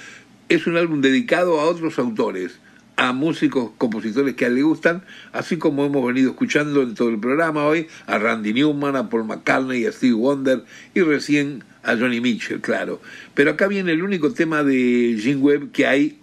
es 0.51 0.67
un 0.67 0.77
álbum 0.77 1.01
dedicado 1.01 1.59
a 1.59 1.65
otros 1.65 1.99
autores, 1.99 2.61
a 2.97 3.13
músicos, 3.13 3.73
compositores 3.77 4.35
que 4.35 4.47
a 4.47 4.49
él 4.49 4.55
le 4.57 4.63
gustan, 4.63 5.03
así 5.33 5.59
como 5.59 5.85
hemos 5.85 6.07
venido 6.07 6.31
escuchando 6.31 6.83
en 6.83 6.95
todo 6.95 7.11
el 7.11 7.21
programa 7.21 7.65
hoy, 7.65 7.89
a 8.07 8.19
Randy 8.19 8.55
Newman, 8.55 8.97
a 8.97 9.11
Paul 9.11 9.25
McCartney, 9.25 9.85
a 9.85 9.93
Steve 9.93 10.15
Wonder 10.15 10.65
y 10.95 11.01
recién 11.03 11.63
a 11.83 11.97
Johnny 11.97 12.21
Mitchell, 12.21 12.61
claro. 12.61 13.01
Pero 13.35 13.53
acá 13.53 13.69
viene 13.69 13.93
el 13.93 14.03
único 14.03 14.33
tema 14.33 14.65
de 14.65 15.17
Jim 15.21 15.43
Webb 15.43 15.73
que 15.73 15.87
hay 15.87 16.19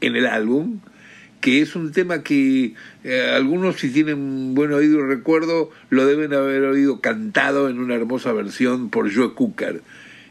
en 0.00 0.14
el 0.14 0.26
álbum, 0.26 0.80
que 1.40 1.60
es 1.60 1.74
un 1.74 1.92
tema 1.92 2.22
que 2.22 2.74
eh, 3.02 3.32
algunos 3.34 3.76
si 3.76 3.90
tienen 3.90 4.54
buen 4.54 4.72
oído 4.72 5.00
y 5.00 5.02
recuerdo 5.02 5.70
lo 5.90 6.06
deben 6.06 6.32
haber 6.32 6.62
oído 6.62 7.00
cantado 7.00 7.68
en 7.68 7.78
una 7.78 7.96
hermosa 7.96 8.32
versión 8.32 8.88
por 8.88 9.12
Joe 9.12 9.34
Cooker. 9.34 9.82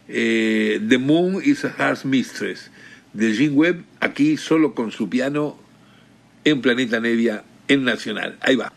Eh, 0.07 0.81
The 0.87 0.97
Moon 0.97 1.41
is 1.43 1.65
a 1.65 1.69
Heart's 1.77 2.05
Mistress 2.05 2.71
de 3.13 3.33
Jim 3.33 3.55
Webb, 3.55 3.83
aquí 3.99 4.37
solo 4.37 4.73
con 4.73 4.91
su 4.91 5.07
piano 5.07 5.62
en 6.43 6.61
Planeta 6.61 6.99
Nevia 6.99 7.43
en 7.67 7.83
Nacional. 7.83 8.37
Ahí 8.41 8.55
va. 8.55 8.71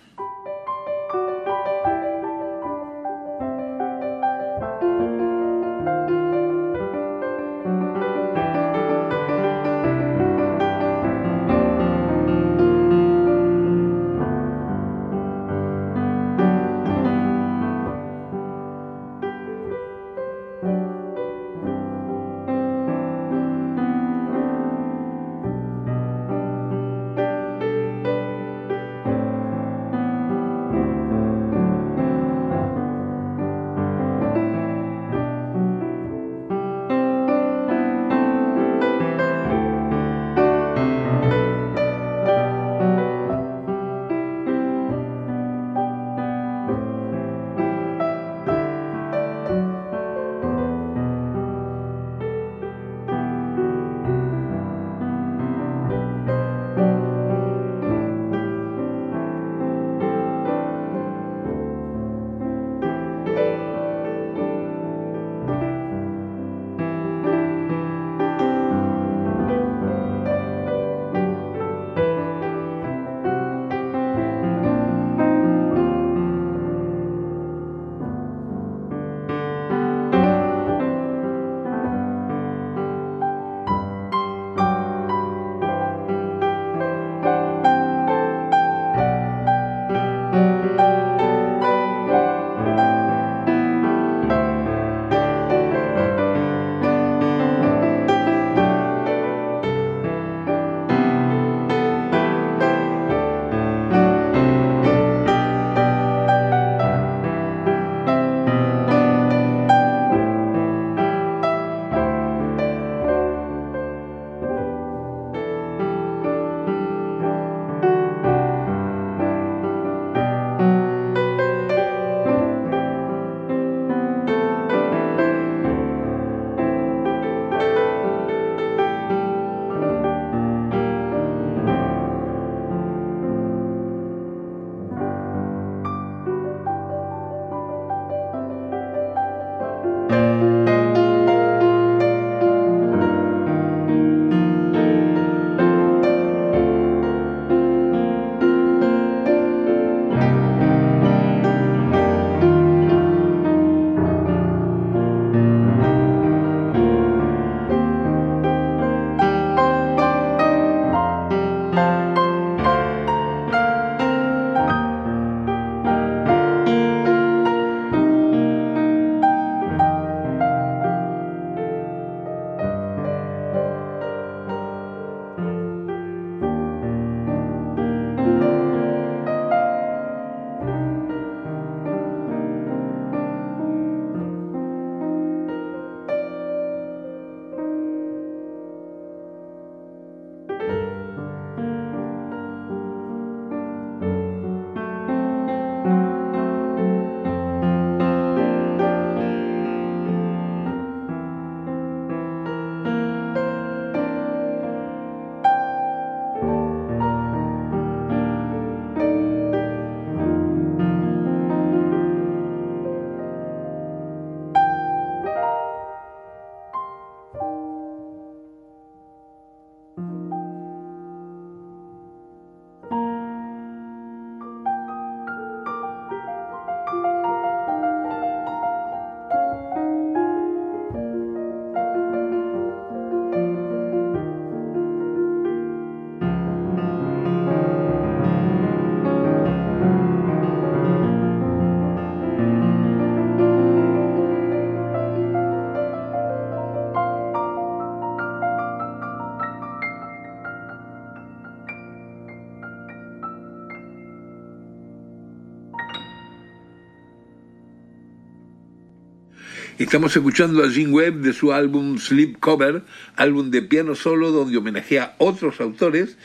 Estamos 259.87 260.16
escuchando 260.16 260.64
a 260.64 260.68
Jim 260.68 260.93
Webb 260.93 261.20
de 261.20 261.32
su 261.32 261.53
álbum 261.53 261.97
Sleep 261.99 262.41
Cover, 262.41 262.82
álbum 263.14 263.53
de 263.53 263.62
piano 263.62 263.95
solo 263.95 264.32
donde 264.32 264.57
homenajea 264.57 265.05
a 265.05 265.14
otros 265.18 265.61
autores. 265.61 266.18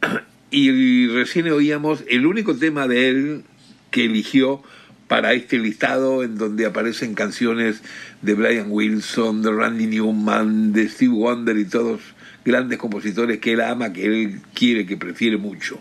Y 0.52 1.08
recién 1.08 1.48
oíamos 1.50 2.04
el 2.08 2.24
único 2.24 2.56
tema 2.56 2.86
de 2.86 3.08
él 3.08 3.44
que 3.90 4.04
eligió 4.04 4.62
para 5.08 5.32
este 5.32 5.58
listado 5.58 6.22
en 6.22 6.38
donde 6.38 6.66
aparecen 6.66 7.14
canciones 7.14 7.82
de 8.22 8.34
Brian 8.34 8.66
Wilson, 8.70 9.42
de 9.42 9.52
Randy 9.52 9.86
Newman, 9.86 10.72
de 10.72 10.88
Steve 10.88 11.12
Wonder 11.12 11.56
y 11.56 11.64
todos 11.64 12.00
grandes 12.44 12.78
compositores 12.78 13.40
que 13.40 13.54
él 13.54 13.60
ama, 13.60 13.92
que 13.92 14.06
él 14.06 14.40
quiere, 14.54 14.86
que 14.86 14.96
prefiere 14.96 15.36
mucho. 15.36 15.80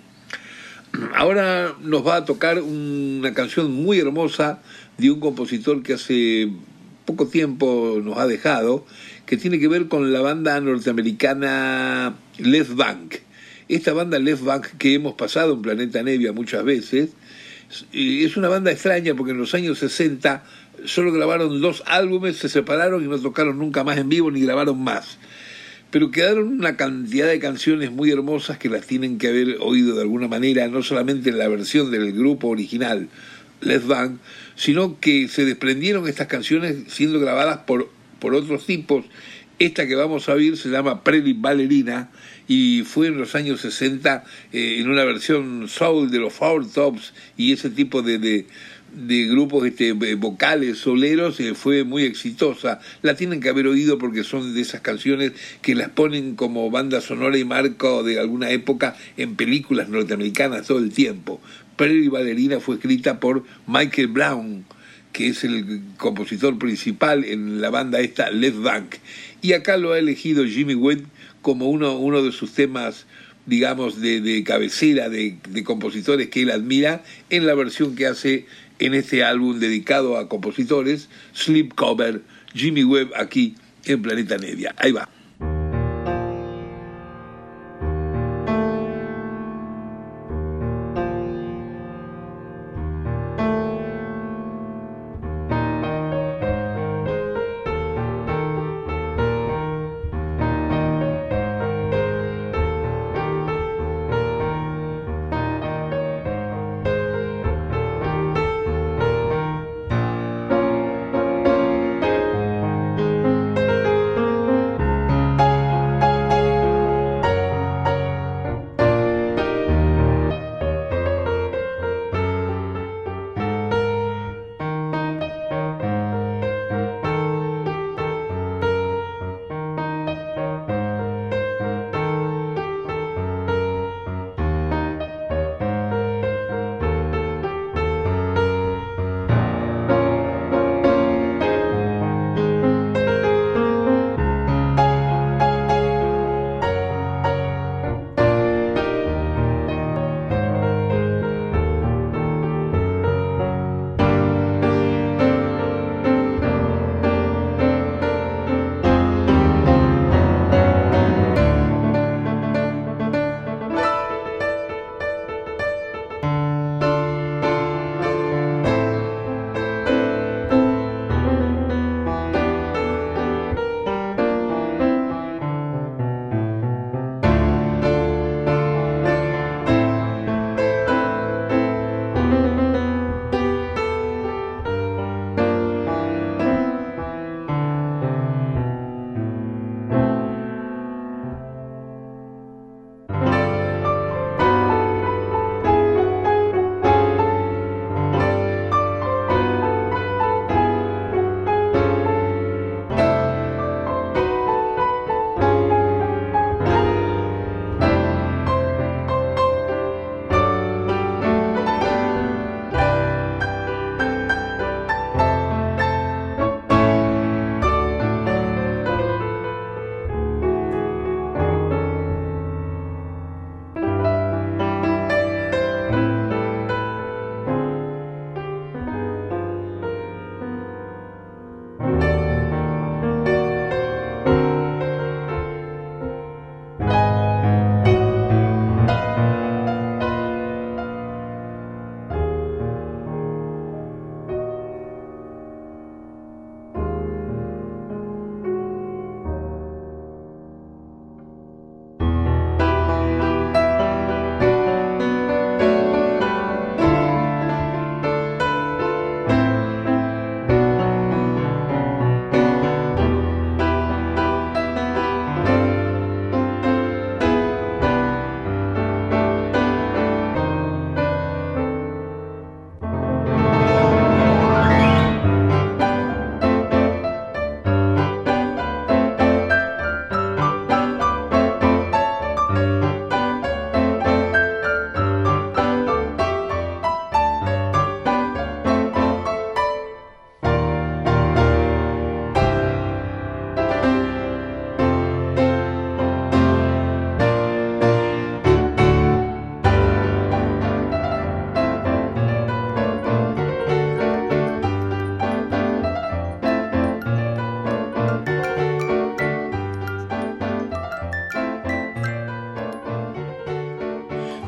Ahora 1.16 1.76
nos 1.80 2.06
va 2.06 2.16
a 2.16 2.26
tocar 2.26 2.60
una 2.60 3.36
canción 3.36 3.72
muy 3.72 4.00
hermosa 4.00 4.64
de 4.98 5.12
un 5.12 5.20
compositor 5.20 5.84
que 5.84 5.94
hace 5.94 6.50
poco 7.10 7.28
tiempo 7.28 8.00
nos 8.04 8.20
ha 8.20 8.28
dejado, 8.28 8.86
que 9.26 9.36
tiene 9.36 9.60
que 9.60 9.68
ver 9.68 9.88
con 9.88 10.14
la 10.14 10.22
banda 10.22 10.62
norteamericana 10.62 12.14
Left 12.38 12.76
Bank. 12.76 13.16
Esta 13.68 13.94
banda 13.94 14.20
Left 14.20 14.44
Bank 14.44 14.68
que 14.78 14.94
hemos 14.94 15.16
pasado 15.16 15.54
en 15.54 15.64
Planeta 15.64 16.04
Nevia 16.04 16.34
muchas 16.34 16.64
veces, 16.64 17.10
es 17.92 18.38
una 18.38 18.48
banda 18.48 18.72
extraña 18.72 19.16
porque 19.16 19.32
en 19.32 19.40
los 19.40 19.56
años 19.56 19.80
60 19.80 20.44
solo 20.86 21.12
grabaron 21.12 21.60
dos 21.62 21.82
álbumes, 21.88 22.38
se 22.38 22.48
separaron 22.48 23.04
y 23.04 23.08
no 23.08 23.18
tocaron 23.18 23.58
nunca 23.58 23.84
más 23.84 23.98
en 23.98 24.08
vivo 24.08 24.30
ni 24.30 24.42
grabaron 24.42 24.80
más. 24.80 25.18
Pero 25.90 26.12
quedaron 26.12 26.50
una 26.50 26.78
cantidad 26.78 27.28
de 27.28 27.40
canciones 27.40 27.92
muy 27.92 28.12
hermosas 28.12 28.60
que 28.60 28.70
las 28.70 28.86
tienen 28.86 29.18
que 29.18 29.30
haber 29.30 29.58
oído 29.62 29.96
de 29.96 30.04
alguna 30.04 30.28
manera, 30.28 30.68
no 30.68 30.84
solamente 30.84 31.32
en 31.32 31.40
la 31.40 31.48
versión 31.48 31.90
del 31.90 32.14
grupo 32.14 32.50
original, 32.50 33.10
Left 33.62 33.88
Bank, 33.88 34.20
sino 34.60 35.00
que 35.00 35.30
se 35.30 35.46
desprendieron 35.46 36.06
estas 36.10 36.28
canciones 36.28 36.76
siendo 36.90 37.18
grabadas 37.18 37.60
por, 37.60 37.90
por 38.20 38.36
otros 38.36 38.66
tipos. 38.66 39.06
Esta 39.58 39.88
que 39.88 39.96
vamos 39.96 40.28
a 40.28 40.34
oír 40.34 40.58
se 40.58 40.68
llama 40.68 41.02
Prairie 41.02 41.34
Ballerina 41.38 42.10
y 42.46 42.84
fue 42.84 43.08
en 43.08 43.18
los 43.18 43.36
años 43.36 43.62
60 43.62 44.26
eh, 44.52 44.80
en 44.80 44.90
una 44.90 45.06
versión 45.06 45.70
soul 45.70 46.12
de 46.12 46.20
los 46.20 46.34
Four 46.34 46.70
Tops 46.70 47.14
y 47.38 47.54
ese 47.54 47.70
tipo 47.70 48.02
de, 48.02 48.18
de, 48.18 49.26
grupos 49.28 49.66
este, 49.66 49.94
vocales, 49.94 50.80
soleros, 50.80 51.40
eh, 51.40 51.56
fue 51.56 51.86
muy 51.86 52.04
exitosa. 52.04 52.82
La 53.02 53.16
tienen 53.16 53.40
que 53.40 53.48
haber 53.48 53.66
oído 53.66 53.98
porque 53.98 54.26
son 54.26 54.54
de 54.54 54.60
esas 54.60 54.82
canciones 54.82 55.32
que 55.62 55.74
las 55.74 55.88
ponen 55.88 56.36
como 56.36 56.70
banda 56.70 57.00
sonora 57.00 57.38
y 57.38 57.46
marco 57.46 58.04
de 58.04 58.20
alguna 58.20 58.50
época 58.50 58.98
en 59.16 59.38
películas 59.38 59.88
norteamericanas 59.88 60.68
todo 60.68 60.80
el 60.80 60.92
tiempo. 60.92 61.40
Prairie 61.80 62.10
Ballerina 62.10 62.60
fue 62.60 62.76
escrita 62.76 63.22
por 63.22 63.46
Michael 63.66 64.08
Brown, 64.08 64.66
que 65.14 65.30
es 65.30 65.46
el 65.46 65.80
compositor 65.96 66.60
principal 66.60 67.24
en 67.24 67.62
la 67.62 67.70
banda 67.70 68.02
esta 68.02 68.30
Left 68.32 68.58
Bank. 68.58 68.96
Y 69.42 69.54
acá 69.54 69.78
lo 69.78 69.94
ha 69.94 69.98
elegido 69.98 70.44
Jimmy 70.46 70.76
Webb 70.76 71.06
como 71.42 71.70
uno, 71.70 71.98
uno 71.98 72.22
de 72.22 72.34
sus 72.34 72.52
temas, 72.52 73.06
digamos, 73.46 74.02
de, 74.02 74.44
cabecera, 74.46 75.08
de, 75.08 75.38
de 75.48 75.64
compositores 75.64 76.28
que 76.28 76.42
él 76.42 76.52
admira, 76.52 77.02
en 77.30 77.46
la 77.46 77.54
versión 77.54 77.96
que 77.96 78.08
hace 78.08 78.46
en 78.80 78.94
este 78.94 79.24
álbum 79.24 79.58
dedicado 79.58 80.18
a 80.18 80.28
compositores, 80.28 81.08
Sleep 81.34 81.74
Cover, 81.76 82.24
Jimmy 82.54 82.84
Webb 82.84 83.14
aquí 83.16 83.56
en 83.86 84.02
Planeta 84.02 84.38
Nevia. 84.38 84.76
Ahí 84.78 84.92
va. 84.92 85.08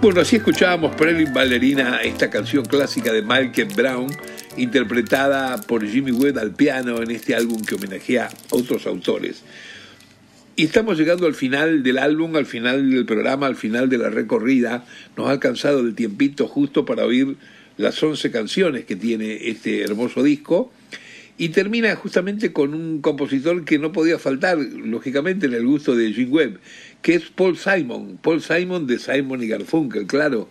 Bueno, 0.01 0.21
así 0.21 0.37
escuchábamos 0.37 0.95
Prelin 0.95 1.31
Ballerina, 1.31 2.01
esta 2.01 2.31
canción 2.31 2.65
clásica 2.65 3.13
de 3.13 3.21
Michael 3.21 3.67
Brown, 3.75 4.07
interpretada 4.57 5.61
por 5.61 5.87
Jimmy 5.87 6.09
Webb 6.09 6.39
al 6.39 6.55
piano 6.55 7.03
en 7.03 7.11
este 7.11 7.35
álbum 7.35 7.61
que 7.61 7.75
homenajea 7.75 8.25
a 8.25 8.55
otros 8.55 8.87
autores. 8.87 9.43
Y 10.55 10.63
estamos 10.63 10.97
llegando 10.97 11.27
al 11.27 11.35
final 11.35 11.83
del 11.83 11.99
álbum, 11.99 12.35
al 12.35 12.47
final 12.47 12.89
del 12.89 13.05
programa, 13.05 13.45
al 13.45 13.55
final 13.55 13.89
de 13.89 13.99
la 13.99 14.09
recorrida. 14.09 14.85
Nos 15.15 15.27
ha 15.27 15.33
alcanzado 15.33 15.81
el 15.81 15.93
tiempito 15.93 16.47
justo 16.47 16.83
para 16.83 17.05
oír 17.05 17.37
las 17.77 18.01
11 18.01 18.31
canciones 18.31 18.85
que 18.85 18.95
tiene 18.95 19.49
este 19.49 19.83
hermoso 19.83 20.23
disco. 20.23 20.73
Y 21.41 21.49
termina 21.49 21.95
justamente 21.95 22.53
con 22.53 22.75
un 22.75 23.01
compositor 23.01 23.65
que 23.65 23.79
no 23.79 23.91
podía 23.91 24.19
faltar, 24.19 24.59
lógicamente, 24.59 25.47
en 25.47 25.55
el 25.55 25.65
gusto 25.65 25.95
de 25.95 26.13
Jim 26.13 26.31
Webb, 26.31 26.59
que 27.01 27.15
es 27.15 27.31
Paul 27.31 27.57
Simon. 27.57 28.19
Paul 28.21 28.43
Simon 28.43 28.85
de 28.85 28.99
Simon 28.99 29.41
y 29.41 29.47
Garfunkel, 29.47 30.05
claro. 30.05 30.49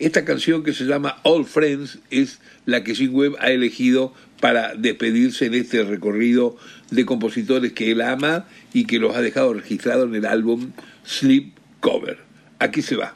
Esta 0.00 0.24
canción 0.24 0.64
que 0.64 0.72
se 0.72 0.86
llama 0.86 1.20
All 1.22 1.44
Friends 1.44 2.00
es 2.10 2.40
la 2.66 2.82
que 2.82 2.96
Jim 2.96 3.14
Webb 3.14 3.36
ha 3.38 3.52
elegido 3.52 4.12
para 4.40 4.74
despedirse 4.74 5.46
en 5.46 5.54
este 5.54 5.84
recorrido 5.84 6.56
de 6.90 7.06
compositores 7.06 7.72
que 7.72 7.92
él 7.92 8.00
ama 8.00 8.48
y 8.72 8.86
que 8.86 8.98
los 8.98 9.14
ha 9.14 9.22
dejado 9.22 9.54
registrados 9.54 10.08
en 10.08 10.16
el 10.16 10.26
álbum 10.26 10.72
Sleep 11.06 11.52
Cover. 11.78 12.18
Aquí 12.58 12.82
se 12.82 12.96
va. 12.96 13.14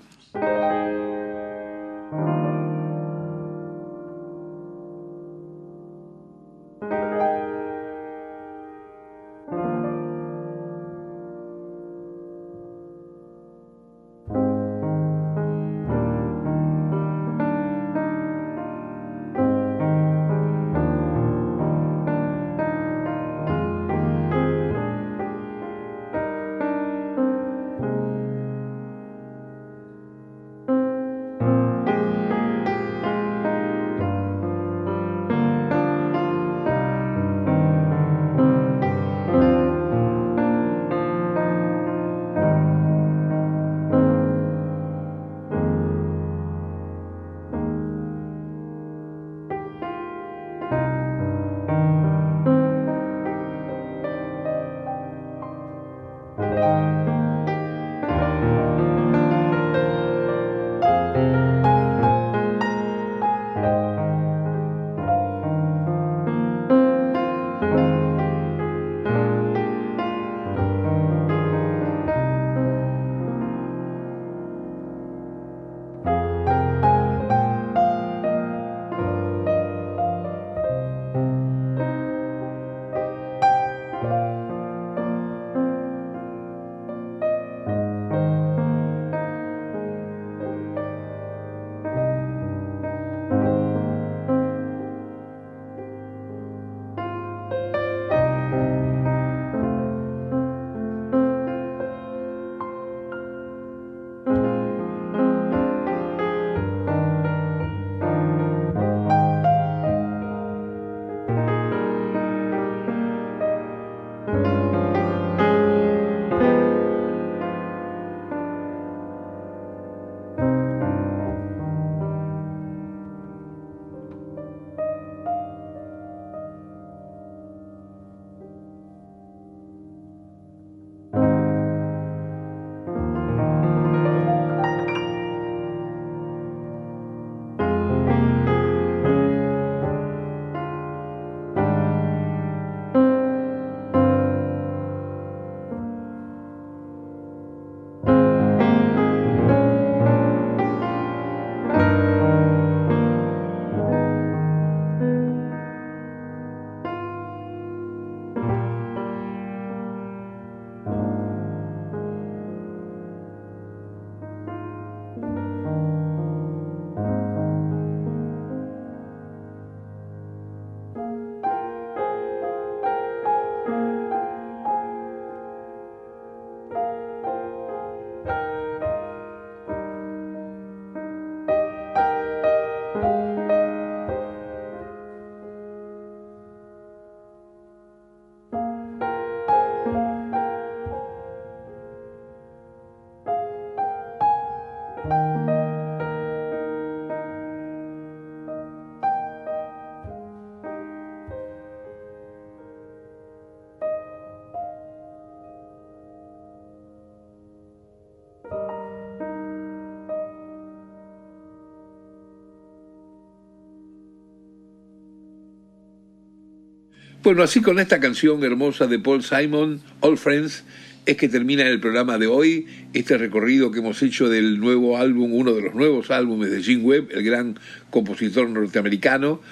Bueno, 217.28 217.42
así 217.42 217.60
con 217.60 217.78
esta 217.78 218.00
canción 218.00 218.42
hermosa 218.42 218.86
de 218.86 218.98
Paul 218.98 219.22
Simon, 219.22 219.82
All 220.00 220.16
Friends, 220.16 220.64
es 221.04 221.18
que 221.18 221.28
termina 221.28 221.62
el 221.64 221.78
programa 221.78 222.16
de 222.16 222.26
hoy, 222.26 222.66
este 222.94 223.18
recorrido 223.18 223.70
que 223.70 223.80
hemos 223.80 224.02
hecho 224.02 224.30
del 224.30 224.58
nuevo 224.58 224.96
álbum, 224.96 225.34
uno 225.34 225.52
de 225.52 225.60
los 225.60 225.74
nuevos 225.74 226.10
álbumes 226.10 226.50
de 226.50 226.62
Jim 226.62 226.82
Webb, 226.86 227.08
el 227.10 227.22
gran 227.22 227.58
compositor 227.90 228.48
norteamericano. 228.48 229.42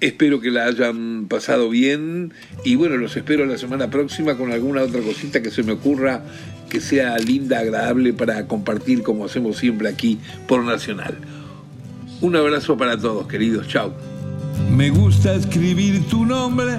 Espero 0.00 0.40
que 0.40 0.50
la 0.50 0.64
hayan 0.64 1.28
pasado 1.28 1.70
bien 1.70 2.34
y 2.64 2.74
bueno, 2.74 2.96
los 2.96 3.16
espero 3.16 3.46
la 3.46 3.56
semana 3.56 3.88
próxima 3.88 4.36
con 4.36 4.50
alguna 4.50 4.82
otra 4.82 5.00
cosita 5.00 5.40
que 5.44 5.52
se 5.52 5.62
me 5.62 5.74
ocurra 5.74 6.24
que 6.68 6.80
sea 6.80 7.16
linda, 7.18 7.60
agradable 7.60 8.14
para 8.14 8.48
compartir 8.48 9.04
como 9.04 9.26
hacemos 9.26 9.58
siempre 9.58 9.88
aquí 9.88 10.18
por 10.48 10.64
Nacional. 10.64 11.16
Un 12.20 12.34
abrazo 12.34 12.76
para 12.76 12.98
todos, 12.98 13.28
queridos. 13.28 13.68
Chao. 13.68 13.94
Me 14.72 14.90
gusta 14.90 15.36
escribir 15.36 16.02
tu 16.08 16.26
nombre 16.26 16.78